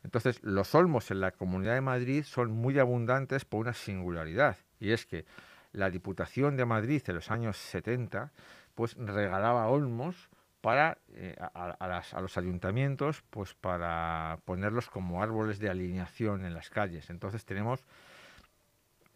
Entonces, 0.03 0.43
los 0.43 0.75
olmos 0.75 1.11
en 1.11 1.21
la 1.21 1.31
Comunidad 1.31 1.75
de 1.75 1.81
Madrid 1.81 2.23
son 2.23 2.51
muy 2.51 2.77
abundantes 2.79 3.45
por 3.45 3.61
una 3.61 3.73
singularidad, 3.73 4.57
y 4.79 4.91
es 4.91 5.05
que 5.05 5.25
la 5.71 5.89
Diputación 5.89 6.55
de 6.55 6.65
Madrid 6.65 7.01
en 7.07 7.15
los 7.15 7.31
años 7.31 7.57
70 7.57 8.31
pues 8.75 8.95
regalaba 8.95 9.67
olmos 9.67 10.29
para 10.61 10.97
eh, 11.09 11.35
a, 11.37 12.21
los 12.21 12.37
ayuntamientos 12.37 13.23
pues 13.29 13.53
para 13.53 14.39
ponerlos 14.45 14.89
como 14.89 15.21
árboles 15.21 15.59
de 15.59 15.69
alineación 15.69 16.45
en 16.45 16.53
las 16.53 16.69
calles. 16.69 17.09
Entonces 17.09 17.43
tenemos 17.43 17.83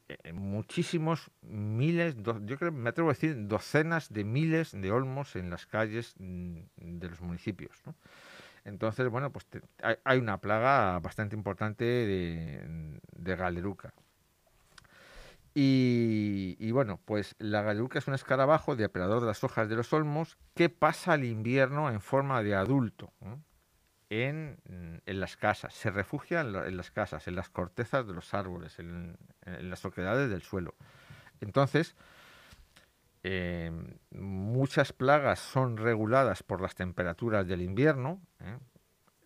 eh, 0.09 0.33
muchísimos 0.33 1.31
miles, 1.41 2.15
yo 2.17 2.57
creo, 2.57 2.71
me 2.71 2.89
atrevo 2.89 3.09
a 3.09 3.13
decir 3.13 3.47
docenas 3.47 4.11
de 4.11 4.23
miles 4.23 4.71
de 4.73 4.91
olmos 4.91 5.35
en 5.35 5.49
las 5.49 5.65
calles 5.65 6.15
mm, 6.17 6.59
de 6.75 7.09
los 7.09 7.21
municipios. 7.21 7.81
Entonces, 8.67 9.07
bueno, 9.07 9.31
pues 9.31 9.47
hay, 10.03 10.17
una 10.17 10.39
plaga 10.41 10.99
bastante 10.99 11.37
importante 11.37 11.85
de, 11.85 13.35
galeruca. 13.35 13.93
Y, 15.53 16.69
bueno, 16.71 16.99
pues 17.05 17.35
la 17.39 17.61
galeruca 17.61 17.97
es 17.97 18.07
un 18.07 18.13
escarabajo 18.13 18.75
depredador 18.75 19.21
de 19.21 19.27
las 19.27 19.43
hojas 19.43 19.69
de 19.69 19.77
los 19.77 19.91
olmos 19.93 20.37
que 20.53 20.69
pasa 20.69 21.15
el 21.15 21.23
invierno 21.23 21.89
en 21.89 22.01
forma 22.01 22.43
de 22.43 22.55
adulto 22.55 23.13
en, 24.09 24.59
las 25.05 25.37
casas, 25.37 25.73
se 25.73 25.89
refugia 25.89 26.41
en, 26.41 26.77
las 26.77 26.91
casas, 26.91 27.27
en 27.27 27.35
las 27.35 27.49
cortezas 27.49 28.05
de 28.05 28.13
los 28.13 28.33
árboles, 28.33 28.79
en, 28.79 29.17
en 29.45 29.69
las 29.69 29.85
oquedades 29.85 30.29
del 30.29 30.41
suelo. 30.41 30.75
Entonces, 31.39 31.95
eh, 33.29 33.71
muchas 34.11 34.93
plagas 34.93 35.39
son 35.39 35.75
reguladas 35.75 36.43
por 36.43 36.61
las 36.61 36.75
temperaturas 36.75 37.45
del 37.45 37.61
invierno, 37.61 38.21
¿eh? 38.39 38.57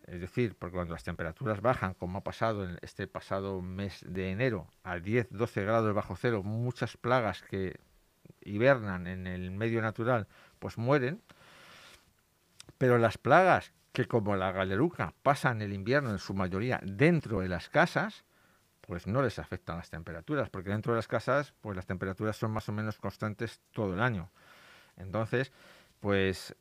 es 0.08 0.20
decir, 0.20 0.56
porque 0.58 0.74
cuando 0.74 0.96
las 0.96 1.04
temperaturas 1.04 1.62
bajan, 1.62 1.94
como 1.94 2.18
ha 2.18 2.24
pasado 2.24 2.68
en 2.68 2.80
este 2.82 3.06
pasado 3.06 3.62
mes 3.62 4.04
de 4.08 4.32
enero, 4.32 4.68
a 4.82 4.98
10-12 4.98 5.62
grados 5.62 5.94
bajo 5.94 6.16
cero, 6.16 6.42
muchas 6.42 6.98
plagas 6.98 7.44
que 7.44 7.80
hibernan 8.42 9.06
en 9.06 9.28
el 9.28 9.52
medio 9.52 9.84
natural, 9.84 10.28
pues 10.58 10.80
mueren. 10.80 11.22
Pero 12.80 12.98
las 12.98 13.20
plagas 13.20 13.72
que, 13.94 14.08
como 14.08 14.36
la 14.36 14.52
galeruca, 14.52 15.14
pasan 15.22 15.62
el 15.62 15.74
invierno 15.74 16.10
en 16.10 16.18
su 16.18 16.34
mayoría 16.34 16.82
dentro 16.84 17.42
de 17.42 17.50
las 17.50 17.70
casas, 17.70 18.26
pues 18.92 19.08
no 19.08 19.22
les 19.22 19.40
afectan 19.40 19.78
las 19.78 19.90
temperaturas, 19.90 20.50
porque 20.50 20.70
dentro 20.70 20.92
de 20.92 20.98
las 20.98 21.08
casas, 21.08 21.54
pues 21.62 21.78
las 21.78 21.86
temperaturas 21.86 22.36
son 22.36 22.52
más 22.52 22.68
o 22.68 22.74
menos 22.74 22.98
constantes 22.98 23.62
todo 23.72 23.94
el 23.94 24.02
año. 24.02 24.30
Entonces, 24.98 25.54
pues 26.02 26.54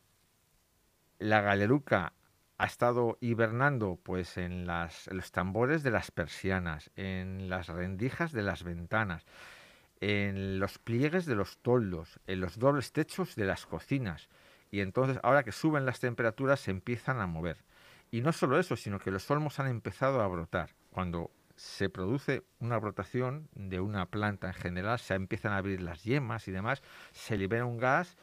la 1.19 1.41
galeruca 1.41 2.13
ha 2.57 2.67
estado 2.67 3.19
hibernando 3.21 3.99
pues 4.01 4.37
en, 4.37 4.65
los 4.65 5.33
tambores 5.33 5.83
de 5.83 5.91
las 5.91 6.13
persianas, 6.13 6.93
en 6.95 7.51
las 7.51 7.67
rendijas 7.67 8.31
de 8.31 8.43
las 8.43 8.63
ventanas, 8.63 9.27
en 10.01 10.61
los 10.61 10.79
pliegues 10.79 11.27
de 11.27 11.35
los 11.35 11.59
toldos, 11.59 12.21
en 12.29 12.41
los 12.41 12.61
dobles 12.61 12.93
techos 12.93 13.35
de 13.35 13.47
las 13.47 13.67
cocinas. 13.67 14.29
Y 14.71 14.83
entonces, 14.83 15.19
ahora 15.25 15.43
que 15.43 15.51
suben 15.51 15.85
las 15.85 15.99
temperaturas, 15.99 16.61
se 16.61 16.71
empiezan 16.71 17.19
a 17.19 17.27
mover. 17.27 17.57
Y 18.13 18.21
no 18.21 18.31
solo 18.31 18.61
eso, 18.61 18.77
sino 18.77 19.01
que 19.01 19.11
los 19.11 19.29
olmos 19.33 19.59
han 19.59 19.67
empezado 19.67 20.23
a 20.23 20.29
brotar. 20.29 20.71
Cuando 20.93 21.33
se 21.61 21.91
produce 21.91 22.43
una 22.59 22.79
brotación 22.79 23.51
de 23.53 23.81
una 23.81 24.07
planta 24.07 24.47
en 24.47 24.55
general, 24.55 24.99
se 24.99 25.13
empiezan 25.13 25.53
a 25.53 25.59
abrir 25.59 25.83
las 25.83 26.05
yemas 26.05 26.49
y 26.49 26.53
demás, 26.53 26.83
se 27.13 27.37
libera 27.37 27.67
un 27.67 27.77
gas, 27.77 28.17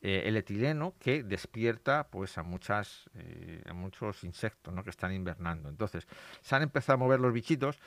eh, 0.00 0.22
el 0.24 0.36
etileno, 0.36 0.94
que 0.98 1.22
despierta 1.22 2.08
pues 2.08 2.36
a 2.36 2.42
muchas 2.42 3.08
eh, 3.14 3.62
a 3.66 3.72
muchos 3.74 4.24
insectos 4.24 4.74
¿no? 4.74 4.82
que 4.82 4.90
están 4.90 5.12
invernando. 5.12 5.68
Entonces, 5.68 6.08
se 6.40 6.56
han 6.56 6.62
empezado 6.62 6.94
a 6.94 6.98
mover 6.98 7.20
los 7.20 7.32
bichitos 7.32 7.78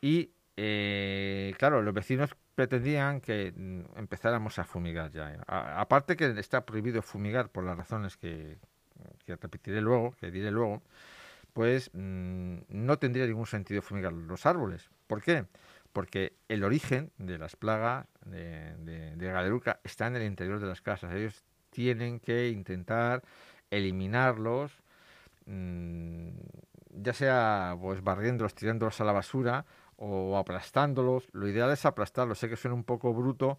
y 0.00 0.32
eh, 0.56 1.54
claro, 1.56 1.80
los 1.80 1.94
vecinos 1.94 2.34
pretendían 2.56 3.20
que 3.20 3.52
mm, 3.56 3.96
empezáramos 3.96 4.58
a 4.58 4.64
fumigar 4.64 5.12
ya. 5.12 5.40
aparte 5.46 6.16
que 6.16 6.36
está 6.40 6.66
prohibido 6.66 7.00
fumigar 7.00 7.48
por 7.48 7.62
las 7.62 7.76
razones 7.76 8.16
que, 8.16 8.58
que 9.24 9.36
repetiré 9.36 9.80
luego, 9.80 10.16
que 10.18 10.32
diré 10.32 10.50
luego, 10.50 10.82
pues 11.54 11.90
mm, 11.94 12.56
no 12.68 12.98
tendría 12.98 13.26
ningún 13.26 13.46
sentido 13.46 13.80
fumigar 13.80 14.12
los 14.12 14.44
árboles. 14.44 14.90
¿Por 15.06 15.22
qué? 15.22 15.46
porque 15.94 16.36
el 16.48 16.64
origen 16.64 17.12
de 17.18 17.38
las 17.38 17.54
plagas 17.54 18.06
de, 18.26 18.74
de, 18.76 19.26
galeruca 19.30 19.78
está 19.84 20.08
en 20.08 20.16
el 20.16 20.24
interior 20.24 20.58
de 20.58 20.66
las 20.66 20.82
casas. 20.82 21.14
Ellos 21.14 21.44
tienen 21.70 22.18
que 22.18 22.48
intentar 22.48 23.22
eliminarlos, 23.70 24.72
mm, 25.46 26.30
ya 26.96 27.12
sea 27.12 27.76
pues 27.80 28.02
barriéndolos, 28.02 28.56
tirándolos 28.56 29.00
a 29.00 29.04
la 29.04 29.12
basura 29.12 29.64
o 29.96 30.36
aplastándolos. 30.36 31.28
Lo 31.32 31.46
ideal 31.46 31.70
es 31.70 31.86
aplastarlos. 31.86 32.40
Sé 32.40 32.48
que 32.48 32.56
suena 32.56 32.74
un 32.74 32.84
poco 32.84 33.14
bruto, 33.14 33.58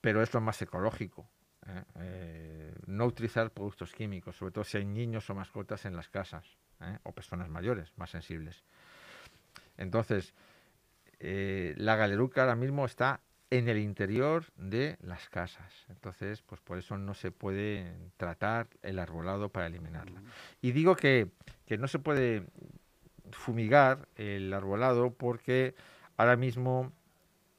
pero 0.00 0.22
es 0.22 0.32
lo 0.32 0.40
más 0.40 0.62
ecológico. 0.62 1.28
¿eh? 1.66 1.82
Eh, 1.98 2.73
no 2.86 3.06
utilizar 3.06 3.50
productos 3.50 3.92
químicos, 3.92 4.36
sobre 4.36 4.52
todo 4.52 4.64
si 4.64 4.78
hay 4.78 4.84
niños 4.84 5.28
o 5.30 5.34
mascotas 5.34 5.84
en 5.84 5.96
las 5.96 6.08
casas 6.08 6.44
¿eh? 6.80 6.98
o 7.02 7.12
personas 7.12 7.48
mayores 7.48 7.92
más 7.96 8.10
sensibles. 8.10 8.64
Entonces, 9.76 10.34
la 11.20 11.96
galeruca 11.96 12.42
ahora 12.42 12.54
mismo 12.54 12.84
está 12.84 13.20
en 13.50 13.68
el 13.68 13.78
interior 13.78 14.44
de 14.56 14.96
las 15.00 15.28
casas. 15.28 15.72
Entonces, 15.88 16.42
pues 16.42 16.60
por 16.60 16.78
eso 16.78 16.98
no 16.98 17.14
se 17.14 17.30
puede 17.30 17.94
tratar 18.16 18.68
el 18.82 18.98
arbolado 18.98 19.48
para 19.48 19.66
eliminarla. 19.66 20.22
Y 20.60 20.72
digo 20.72 20.96
que, 20.96 21.30
que 21.66 21.78
no 21.78 21.88
se 21.88 21.98
puede 21.98 22.44
fumigar 23.30 24.08
el 24.16 24.52
arbolado 24.52 25.12
porque 25.12 25.74
ahora 26.16 26.36
mismo 26.36 26.92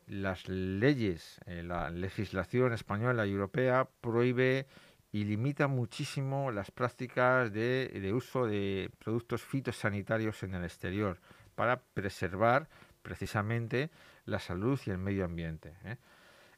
las 0.07 0.47
leyes, 0.47 1.39
eh, 1.45 1.63
la 1.63 1.89
legislación 1.89 2.73
española 2.73 3.25
y 3.25 3.31
europea 3.31 3.87
prohíbe 4.01 4.67
y 5.15 5.23
limita 5.23 5.69
muchísimo 5.69 6.51
las 6.51 6.71
prácticas 6.71 7.53
de, 7.53 8.11
uso 8.13 8.45
de 8.47 8.91
productos 8.99 9.41
fitosanitarios 9.41 10.43
en 10.43 10.55
el 10.55 10.65
exterior 10.65 11.21
para 11.55 11.79
preservar 11.79 12.67
precisamente 13.01 13.91
la 14.25 14.39
salud 14.39 14.77
y 14.85 14.89
el 14.89 14.97
medio 14.97 15.23
ambiente. 15.23 15.73
¿eh? 15.85 15.95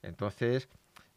Entonces, 0.02 0.70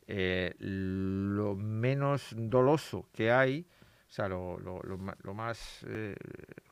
eh, 0.07 0.55
lo 0.59 1.55
menos 1.55 2.35
doloso 2.37 3.09
que 3.11 3.33
hay, 3.33 3.67
o 4.07 4.13
sea, 4.13 4.29
lo, 4.29 4.59
lo 4.59 5.35
más 5.35 5.87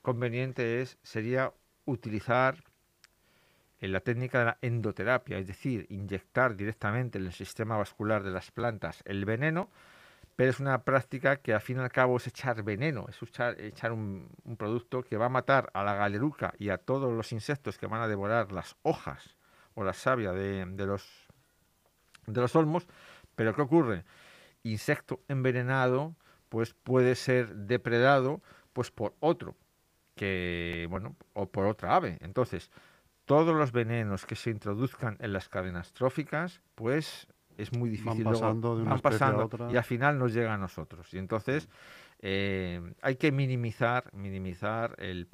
conveniente 0.03 0.83
es, 0.83 0.99
sería 1.03 1.51
utilizar 1.87 2.63
en 3.81 3.93
la 3.93 4.01
técnica 4.01 4.41
de 4.41 4.45
la 4.45 4.59
endoterapia, 4.61 5.39
es 5.39 5.47
decir, 5.47 5.87
inyectar 5.89 6.57
directamente 6.57 7.17
en 7.17 7.25
el 7.25 7.33
sistema 7.33 7.79
vascular 7.79 8.23
de 8.23 8.33
las 8.33 8.51
plantas 8.51 9.03
el 9.07 9.25
veneno, 9.25 9.71
pero 10.39 10.51
es 10.51 10.61
una 10.61 10.85
práctica 10.85 11.39
que 11.39 11.53
al 11.53 11.61
fin 11.61 11.79
y 11.79 11.81
al 11.81 11.91
cabo 11.91 12.17
es 12.17 12.29
echar 12.29 12.63
veneno, 12.63 13.07
es 13.09 13.19
echar, 13.59 13.91
un, 13.91 14.31
producto 14.57 15.03
que 15.03 15.17
va 15.17 15.27
a 15.27 15.29
matar 15.29 15.69
a 15.75 15.83
la 15.83 15.97
galeruca 15.97 16.55
y 16.61 16.69
a 16.69 16.79
todos 16.79 17.13
los 17.13 17.33
insectos 17.33 17.77
que 17.77 17.89
van 17.89 18.03
a 18.03 18.07
devorar 18.07 18.53
las 18.53 18.77
hojas 18.83 19.37
o 19.75 19.83
la 19.83 19.93
savia 19.93 20.31
de, 20.31 20.65
los, 20.87 21.27
de 22.29 22.41
los 22.41 22.55
olmos, 22.55 22.87
pero 23.35 23.53
¿qué 23.53 23.63
ocurre? 23.63 24.05
Insecto 24.63 25.25
envenenado 25.27 26.15
pues 26.51 26.73
puede 26.73 27.17
ser 27.17 27.57
depredado 27.57 28.41
pues 28.73 28.93
por 28.93 29.17
otro 29.19 29.57
que 30.15 30.87
bueno 30.89 31.17
o 31.33 31.51
por 31.51 31.67
otra 31.67 31.97
ave 31.97 32.17
entonces 32.21 32.71
todos 33.25 33.57
los 33.57 33.73
venenos 33.73 34.25
que 34.25 34.37
se 34.37 34.51
introduzcan 34.51 35.17
en 35.19 35.33
las 35.33 35.49
cadenas 35.49 35.93
tróficas, 35.93 36.63
pues 36.77 37.27
es 37.59 37.73
muy 37.73 37.91
difícil. 37.91 38.25
Van 38.25 38.33
pasando 38.33 38.77
de 38.77 38.83
una 38.83 38.99
pasando 38.99 39.43
a 39.43 39.45
otra. 39.47 39.71
y 39.71 39.77
al 39.77 39.85
final 39.85 40.19
nos 40.19 40.33
llega 40.33 40.55
a 40.55 40.57
nosotros. 40.57 41.13
Y 41.13 41.19
entonces 41.19 41.69
eh, 42.21 42.81
hay 43.03 43.17
que 43.17 43.33
minimizar, 43.33 44.13
minimizar 44.15 44.95
el, 44.99 45.29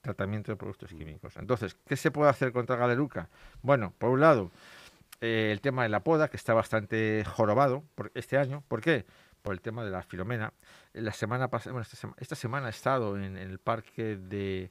tratamiento 0.00 0.52
de 0.52 0.56
productos 0.56 0.90
químicos. 0.90 1.36
Entonces, 1.36 1.76
¿qué 1.86 1.96
se 1.96 2.10
puede 2.10 2.30
hacer 2.30 2.52
contra 2.52 2.76
Galeruca? 2.76 3.28
Bueno, 3.62 3.94
por 3.98 4.10
un 4.10 4.20
lado, 4.20 4.50
eh, 5.20 5.50
el 5.52 5.60
tema 5.60 5.84
de 5.84 5.88
la 5.88 6.00
poda, 6.00 6.28
que 6.28 6.36
está 6.36 6.54
bastante 6.54 7.24
jorobado 7.24 7.84
por 7.94 8.10
este 8.14 8.36
año. 8.36 8.64
¿Por 8.68 8.80
qué? 8.80 9.06
Por 9.42 9.52
el 9.52 9.60
tema 9.60 9.84
de 9.84 9.90
la 9.90 10.02
filomena. 10.02 10.52
La 10.92 11.12
semana 11.12 11.48
pasada, 11.48 11.72
bueno, 11.72 11.86
esta, 12.18 12.36
semana 12.36 12.66
he 12.66 12.70
estado 12.70 13.16
en, 13.16 13.36
el 13.36 13.58
parque 13.58 14.16
de... 14.16 14.70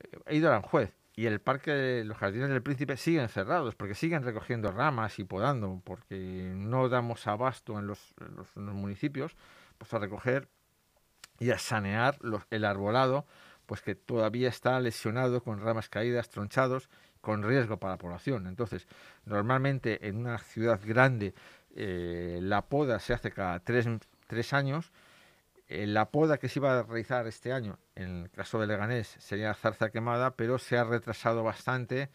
Eh, 0.00 0.18
he 0.26 0.36
ido 0.36 0.48
a 0.48 0.56
Aranjuez 0.56 0.94
y 1.16 1.24
el 1.26 1.40
parque 1.40 2.04
los 2.04 2.18
jardines 2.18 2.50
del 2.50 2.62
príncipe 2.62 2.98
siguen 2.98 3.30
cerrados 3.30 3.74
porque 3.74 3.94
siguen 3.94 4.22
recogiendo 4.22 4.70
ramas 4.70 5.18
y 5.18 5.24
podando 5.24 5.80
porque 5.82 6.52
no 6.54 6.90
damos 6.90 7.26
abasto 7.26 7.78
en 7.78 7.86
los, 7.86 8.14
municipios 8.54 9.34
pues 9.78 9.92
a 9.94 9.98
recoger 9.98 10.48
y 11.38 11.50
a 11.50 11.58
sanear 11.58 12.18
el 12.50 12.64
arbolado 12.66 13.26
pues 13.64 13.80
que 13.80 13.94
todavía 13.94 14.50
está 14.50 14.78
lesionado 14.78 15.42
con 15.42 15.60
ramas 15.60 15.88
caídas, 15.88 16.28
tronchados, 16.28 16.88
con 17.20 17.42
riesgo 17.42 17.78
para 17.78 17.94
la 17.94 17.98
población. 17.98 18.46
Entonces, 18.46 18.86
normalmente 19.24 20.06
en 20.06 20.18
una 20.18 20.38
ciudad 20.38 20.80
grande 20.84 21.34
eh, 21.74 22.38
la 22.42 22.66
poda 22.66 23.00
se 23.00 23.12
hace 23.12 23.32
cada 23.32 23.58
tres, 23.58 23.88
tres 24.28 24.52
años 24.52 24.92
la 25.68 26.10
poda 26.10 26.38
que 26.38 26.48
se 26.48 26.60
iba 26.60 26.78
a 26.78 26.82
realizar 26.82 27.26
este 27.26 27.52
año, 27.52 27.78
en 27.94 28.22
el 28.22 28.30
caso 28.30 28.60
de 28.60 28.66
Leganés, 28.66 29.16
sería 29.18 29.52
zarza 29.54 29.90
quemada, 29.90 30.36
pero 30.36 30.58
se 30.58 30.78
ha 30.78 30.84
retrasado 30.84 31.42
bastante 31.42 32.10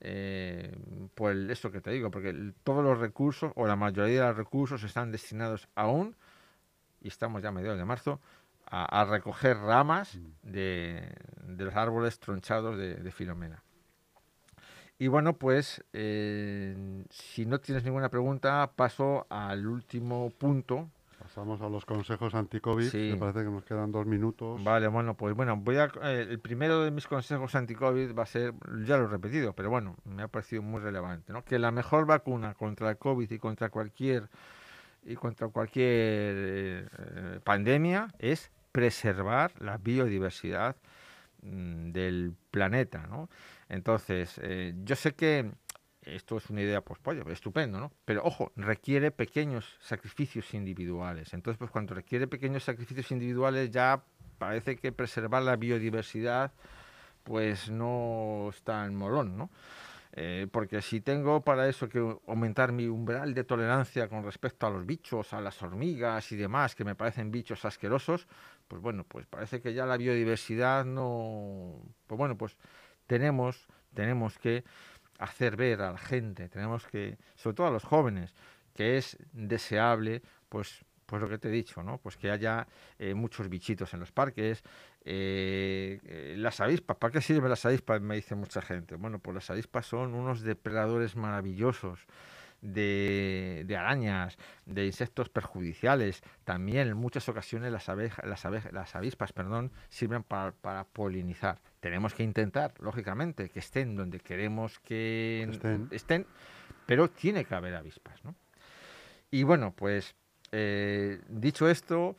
eh, 0.00 0.76
por 1.14 1.32
eso 1.32 1.70
que 1.70 1.80
te 1.80 1.90
digo, 1.90 2.10
porque 2.10 2.52
todos 2.64 2.84
los 2.84 2.98
recursos, 2.98 3.52
o 3.54 3.66
la 3.66 3.76
mayoría 3.76 4.22
de 4.22 4.28
los 4.28 4.36
recursos, 4.36 4.82
están 4.82 5.10
destinados 5.10 5.68
aún, 5.74 6.16
y 7.00 7.08
estamos 7.08 7.42
ya 7.42 7.48
a 7.48 7.52
mediados 7.52 7.78
de 7.78 7.84
marzo, 7.84 8.20
a, 8.68 9.04
recoger 9.04 9.56
ramas 9.56 10.16
mm. 10.16 10.50
de, 10.50 11.14
los 11.56 11.74
árboles 11.74 12.18
tronchados 12.18 12.76
de, 12.76 13.10
Filomena. 13.12 13.62
Y 14.98 15.08
bueno, 15.08 15.34
pues 15.34 15.84
eh, 15.92 17.04
si 17.10 17.46
no 17.46 17.60
tienes 17.60 17.84
ninguna 17.84 18.08
pregunta, 18.08 18.72
paso 18.74 19.26
al 19.28 19.66
último 19.66 20.30
punto 20.30 20.90
Pasamos 21.36 21.60
a 21.60 21.68
los 21.68 21.84
consejos 21.84 22.34
anti-COVID. 22.34 22.94
Me 22.94 23.16
parece 23.18 23.40
que 23.40 23.50
nos 23.50 23.62
quedan 23.62 23.92
dos 23.92 24.06
minutos. 24.06 24.64
Vale, 24.64 24.88
bueno, 24.88 25.18
pues 25.18 25.36
bueno, 25.36 25.54
voy 25.58 25.76
a, 25.76 25.92
eh, 26.02 26.26
el 26.30 26.40
primero 26.40 26.82
de 26.82 26.90
mis 26.90 27.06
consejos 27.06 27.54
anti-COVID 27.54 28.16
va 28.16 28.22
a 28.22 28.26
ser, 28.26 28.54
ya 28.86 28.96
lo 28.96 29.04
he 29.04 29.08
repetido, 29.08 29.52
pero 29.52 29.68
bueno, 29.68 29.96
me 30.06 30.22
ha 30.22 30.28
parecido 30.28 30.62
muy 30.62 30.80
relevante, 30.80 31.34
¿no? 31.34 31.44
Que 31.44 31.58
la 31.58 31.70
mejor 31.70 32.06
vacuna 32.06 32.54
contra 32.54 32.88
el 32.88 32.96
COVID 32.96 33.30
y 33.30 33.38
contra 33.38 33.68
cualquier 33.68 34.30
y 35.04 35.14
contra 35.14 35.48
cualquier 35.48 35.84
eh, 35.86 37.40
pandemia 37.44 38.14
es 38.18 38.50
preservar 38.72 39.52
la 39.60 39.76
biodiversidad 39.76 40.74
mm, 41.42 41.90
del 41.90 42.32
planeta, 42.50 43.06
¿no? 43.10 43.28
Entonces, 43.68 44.40
eh, 44.42 44.72
yo 44.84 44.96
sé 44.96 45.12
que 45.14 45.50
esto 46.06 46.36
es 46.36 46.48
una 46.50 46.62
idea, 46.62 46.80
pues, 46.80 46.98
pollo, 47.00 47.28
estupendo, 47.30 47.80
¿no? 47.80 47.92
Pero 48.04 48.22
ojo, 48.24 48.52
requiere 48.56 49.10
pequeños 49.10 49.76
sacrificios 49.80 50.54
individuales. 50.54 51.34
Entonces, 51.34 51.58
pues 51.58 51.70
cuando 51.70 51.94
requiere 51.94 52.26
pequeños 52.28 52.64
sacrificios 52.64 53.10
individuales, 53.10 53.70
ya 53.70 54.02
parece 54.38 54.76
que 54.76 54.92
preservar 54.92 55.42
la 55.42 55.56
biodiversidad, 55.56 56.52
pues 57.24 57.70
no 57.70 58.48
está 58.50 58.86
en 58.86 58.94
molón, 58.94 59.36
¿no? 59.36 59.50
Eh, 60.18 60.46
porque 60.50 60.80
si 60.80 61.02
tengo 61.02 61.42
para 61.42 61.68
eso 61.68 61.90
que 61.90 61.98
aumentar 62.26 62.72
mi 62.72 62.86
umbral 62.86 63.34
de 63.34 63.44
tolerancia 63.44 64.08
con 64.08 64.24
respecto 64.24 64.66
a 64.66 64.70
los 64.70 64.86
bichos, 64.86 65.34
a 65.34 65.42
las 65.42 65.62
hormigas 65.62 66.32
y 66.32 66.36
demás, 66.36 66.74
que 66.74 66.84
me 66.84 66.94
parecen 66.94 67.30
bichos 67.30 67.64
asquerosos, 67.66 68.26
pues 68.66 68.80
bueno, 68.80 69.04
pues 69.04 69.26
parece 69.26 69.60
que 69.60 69.74
ya 69.74 69.84
la 69.84 69.98
biodiversidad 69.98 70.86
no... 70.86 71.82
Pues 72.06 72.16
bueno, 72.16 72.38
pues 72.38 72.56
tenemos, 73.06 73.68
tenemos 73.92 74.38
que 74.38 74.64
hacer 75.18 75.56
ver 75.56 75.82
a 75.82 75.92
la 75.92 75.98
gente, 75.98 76.48
tenemos 76.48 76.86
que, 76.86 77.18
sobre 77.34 77.54
todo 77.54 77.66
a 77.66 77.70
los 77.70 77.84
jóvenes, 77.84 78.34
que 78.74 78.96
es 78.98 79.16
deseable, 79.32 80.22
pues, 80.48 80.84
pues 81.06 81.22
lo 81.22 81.28
que 81.28 81.38
te 81.38 81.48
he 81.48 81.52
dicho, 81.52 81.82
¿no? 81.82 81.98
Pues 81.98 82.16
que 82.16 82.30
haya 82.30 82.66
eh, 82.98 83.14
muchos 83.14 83.48
bichitos 83.48 83.94
en 83.94 84.00
los 84.00 84.12
parques, 84.12 84.62
eh, 85.04 86.00
eh, 86.04 86.34
las 86.36 86.60
avispas, 86.60 86.96
¿para 86.96 87.12
qué 87.12 87.20
sirven 87.20 87.48
las 87.48 87.64
avispas? 87.64 88.00
Me 88.00 88.16
dice 88.16 88.34
mucha 88.34 88.60
gente. 88.60 88.96
Bueno, 88.96 89.20
pues 89.20 89.34
las 89.36 89.50
avispas 89.50 89.86
son 89.86 90.14
unos 90.14 90.42
depredadores 90.42 91.14
maravillosos 91.14 92.06
de, 92.60 93.76
arañas, 93.78 94.36
de 94.64 94.86
insectos 94.86 95.28
perjudiciales. 95.28 96.22
También 96.44 96.88
en 96.88 96.96
muchas 96.96 97.28
ocasiones 97.28 97.72
las, 97.72 97.86
las, 97.88 98.72
las 98.72 98.96
avispas 98.96 99.32
perdón, 99.32 99.72
sirven 99.88 100.22
para, 100.22 100.52
para, 100.52 100.84
polinizar. 100.84 101.60
Tenemos 101.86 102.14
que 102.14 102.24
intentar, 102.24 102.74
lógicamente, 102.80 103.48
que 103.48 103.60
estén 103.60 103.94
donde 103.94 104.18
queremos 104.18 104.80
que 104.80 105.48
estén, 105.92 106.26
pero 106.84 107.08
tiene 107.08 107.44
que 107.44 107.54
haber 107.54 107.76
avispas. 107.76 108.24
¿no? 108.24 108.34
Y 109.30 109.44
bueno, 109.44 109.72
pues 109.72 110.16
eh, 110.50 111.20
dicho 111.28 111.68
esto, 111.68 112.16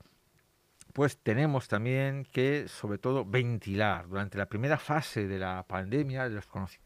pues 0.93 1.17
tenemos 1.17 1.67
también 1.67 2.23
que, 2.31 2.69
sobre 2.69 2.97
todo, 2.97 3.25
ventilar. 3.25 4.07
Durante 4.07 4.37
la 4.37 4.45
primera 4.45 4.77
fase 4.77 5.27
de 5.27 5.37
la 5.37 5.65
pandemia, 5.67 6.29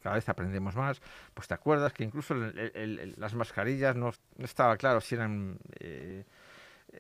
cada 0.02 0.16
vez 0.16 0.28
aprendemos 0.28 0.76
más, 0.76 1.04
pues 1.36 1.48
te 1.48 1.54
acuerdas 1.54 1.94
que 1.94 2.04
incluso 2.04 2.34
las 2.34 3.36
mascarillas 3.36 3.96
no, 3.96 4.12
estaba 4.40 4.76
claro 4.78 5.02
si 5.02 5.14
eran, 5.14 5.60
eh, 5.80 6.26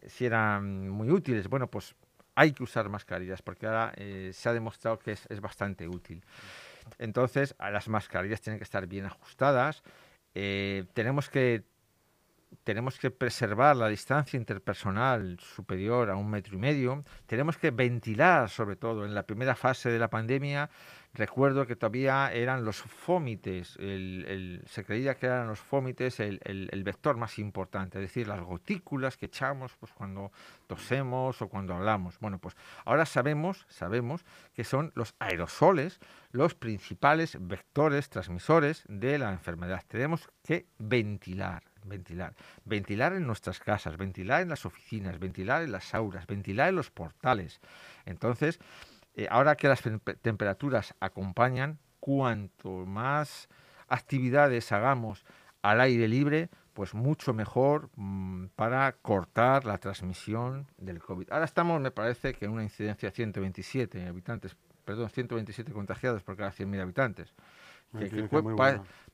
si 0.06 0.28
eran 0.28 0.90
muy 0.90 1.10
útiles. 1.10 1.48
Bueno, 1.48 1.66
pues 1.66 1.96
hay 2.42 2.54
que 2.54 2.64
usar 2.64 2.90
mascarillas 2.90 3.44
porque 3.44 3.68
ahora 3.68 3.94
eh, 3.98 4.32
se 4.34 4.50
ha 4.50 4.54
demostrado 4.54 4.98
que 4.98 5.12
es, 5.12 5.42
bastante 5.42 5.88
útil. 5.88 6.24
Entonces, 6.98 7.56
las 7.60 7.88
mascarillas 7.88 8.42
tienen 8.42 8.58
que 8.58 8.64
estar 8.64 8.88
bien 8.88 9.06
ajustadas. 9.06 9.84
Eh, 10.34 10.86
tenemos 10.94 11.30
que 11.30 11.64
tenemos 12.64 13.00
que 13.00 13.12
preservar 13.12 13.76
la 13.76 13.88
distancia 13.88 14.38
interpersonal 14.38 15.40
superior 15.40 16.10
a 16.10 16.16
un 16.16 16.30
metro 16.30 16.56
y 16.56 16.60
medio, 16.60 17.04
tenemos 17.26 17.58
que 17.58 17.72
ventilar 17.72 18.50
sobre 18.50 18.76
todo. 18.76 19.06
En 19.06 19.16
la 19.16 19.24
primera 19.24 19.56
fase 19.56 19.90
de 19.90 20.00
la 20.00 20.10
pandemia 20.10 20.70
recuerdo 21.14 21.66
que 21.66 21.76
todavía 21.76 22.32
eran 22.32 22.64
los 22.64 22.78
fómites, 22.78 23.78
se 23.78 24.84
creía 24.86 25.16
que 25.16 25.26
eran 25.26 25.48
los 25.48 25.60
fómites 25.60 26.20
el, 26.20 26.82
vector 26.86 27.18
más 27.18 27.38
importante, 27.40 27.98
es 27.98 28.04
decir, 28.04 28.28
las 28.28 28.42
gotículas 28.42 29.18
que 29.18 29.26
echamos 29.26 29.76
pues, 29.80 29.92
cuando 29.92 30.32
tosemos 30.68 31.42
o 31.42 31.50
cuando 31.50 31.74
hablamos. 31.74 32.20
Bueno, 32.20 32.40
pues 32.40 32.56
ahora 32.86 33.06
sabemos, 33.06 33.66
sabemos 33.70 34.24
que 34.54 34.64
son 34.64 34.92
los 34.96 35.16
aerosoles 35.20 36.00
los 36.32 36.56
principales 36.56 37.38
vectores 37.42 38.10
transmisores 38.10 38.84
de 38.88 39.18
la 39.18 39.32
enfermedad. 39.32 39.84
Tenemos 39.88 40.30
que 40.44 40.68
ventilar 40.78 41.71
ventilar. 41.86 42.36
Ventilar 42.66 43.14
en 43.14 43.28
nuestras 43.28 43.60
casas, 43.60 43.98
ventilar 43.98 44.42
en 44.42 44.50
las 44.50 44.66
oficinas, 44.66 45.20
ventilar 45.20 45.64
en 45.64 45.72
las 45.72 45.94
aulas, 45.94 46.28
ventilar 46.28 46.70
en 46.70 46.76
los 46.76 46.92
portales. 46.92 47.60
Entonces, 48.06 48.60
eh, 49.16 49.28
ahora 49.30 49.56
que 49.56 49.68
las 49.68 49.82
temperaturas 50.22 50.96
acompañan, 51.00 51.80
cuanto 52.00 52.86
más 52.86 53.50
actividades 53.88 54.72
hagamos 54.72 55.26
al 55.62 55.82
aire 55.82 56.08
libre, 56.08 56.50
pues 56.74 56.94
mucho 56.94 57.34
mejor 57.34 57.90
mm, 57.96 58.48
para 58.56 58.92
cortar 58.94 59.66
la 59.66 59.78
transmisión 59.78 60.68
del 60.78 61.00
COVID. 61.00 61.32
Ahora 61.32 61.46
estamos, 61.46 61.80
me 61.82 61.92
parece, 61.92 62.34
que 62.34 62.46
en 62.46 62.52
una 62.52 62.64
incidencia 62.64 63.10
de 63.10 63.16
127 63.16 64.08
habitantes, 64.08 64.56
perdón, 64.86 65.10
127 65.10 65.72
contagiados 65.74 66.24
por 66.24 66.38
cada 66.38 66.52
100.000 66.52 66.82
habitantes. 66.82 67.34
Que, 67.98 68.30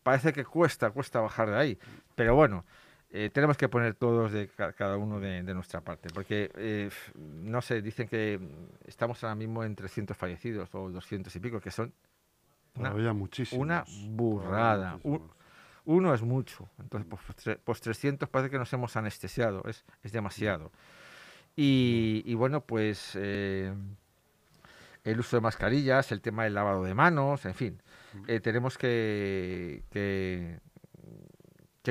parece 0.07 0.31
que 0.31 0.45
cuesta, 0.45 0.89
cuesta 0.91 1.19
bajar 1.19 1.49
de 1.49 1.57
ahí. 1.57 1.77
Pero 2.15 2.33
bueno, 2.33 2.63
eh, 3.11 3.29
tenemos 3.29 3.57
que 3.57 3.67
poner 3.67 3.93
todos 3.93 4.31
de 4.31 4.47
cada 4.47 4.95
uno 4.95 5.19
de, 5.19 5.43
nuestra 5.53 5.81
parte, 5.81 6.07
porque, 6.13 6.49
eh, 6.55 6.89
no 7.15 7.61
sé, 7.61 7.81
dicen 7.81 8.07
que 8.07 8.39
estamos 8.85 9.21
ahora 9.25 9.35
mismo 9.35 9.65
en 9.65 9.75
300 9.75 10.15
fallecidos 10.15 10.73
o 10.73 10.89
200 10.89 11.35
y 11.35 11.39
pico, 11.41 11.59
que 11.59 11.71
son 11.71 11.91
una, 12.75 12.93
una 13.51 13.83
burrada. 14.11 14.97
uno 15.83 16.13
es 16.13 16.21
mucho, 16.21 16.69
entonces 16.79 17.05
pues, 17.09 17.59
pues, 17.61 17.81
300 17.81 18.29
parece 18.29 18.49
que 18.49 18.59
nos 18.59 18.71
hemos 18.71 18.95
anestesiado, 18.95 19.61
es, 19.67 19.83
es 20.03 20.13
demasiado. 20.13 20.71
Y, 21.53 22.33
bueno, 22.35 22.61
pues 22.61 23.11
eh, 23.15 23.73
el 25.03 25.19
uso 25.19 25.35
de 25.35 25.41
mascarillas, 25.41 26.13
el 26.13 26.21
tema 26.21 26.45
del 26.45 26.53
lavado 26.53 26.85
de 26.85 26.93
manos, 26.93 27.45
en 27.45 27.55
fin, 27.55 27.81
eh, 28.27 28.39
tenemos 28.39 28.77
que, 28.77 29.83
que, 29.91 30.59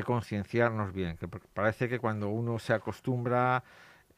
concienciarnos 0.04 0.92
bien, 0.92 1.16
que 1.16 1.26
parece 1.28 1.88
que 1.88 1.98
cuando 1.98 2.28
uno 2.28 2.58
se 2.58 2.74
acostumbra 2.74 3.64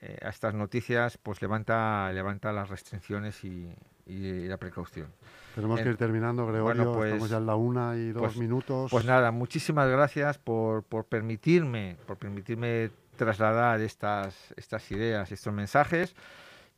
eh, 0.01 0.19
a 0.23 0.29
estas 0.29 0.55
noticias, 0.55 1.19
pues 1.19 1.41
levanta, 1.41 2.13
levanta 2.13 2.53
las 2.53 2.69
restricciones 2.69 3.45
y, 3.45 3.73
la 4.07 4.57
precaución. 4.57 5.13
Tenemos 5.55 5.81
que 5.81 5.91
ir 5.91 5.97
terminando, 5.97 6.47
Gregorio. 6.47 6.95
Pues, 6.95 7.13
Estamos 7.13 7.31
ya 7.31 7.37
en 7.37 7.47
la 7.47 7.57
una 7.57 7.95
y 7.95 8.11
dos 8.11 8.23
pues, 8.23 8.37
minutos. 8.39 8.91
Pues 8.91 9.05
nada, 9.05 9.31
muchísimas 9.33 9.87
gracias 9.89 10.39
por, 10.39 10.83
por, 10.83 11.05
permitirme, 11.05 11.99
por 12.07 12.17
permitirme 12.17 12.91
trasladar 13.17 13.83
estas, 13.83 14.55
estas 14.57 14.91
ideas, 14.93 15.31
estos 15.31 15.53
mensajes. 15.53 16.15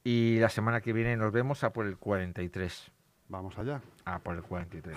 Y 0.03 0.39
la 0.41 0.49
semana 0.49 0.81
que 0.81 0.93
viene 0.93 1.17
nos 1.17 1.33
vemos 1.33 1.63
a 1.63 1.73
por 1.73 1.87
el 1.87 1.97
43. 1.99 2.91
Vamos 3.29 3.57
allá. 3.59 3.81
A 4.05 4.19
por 4.19 4.35
el 4.35 4.43
43. 4.43 4.97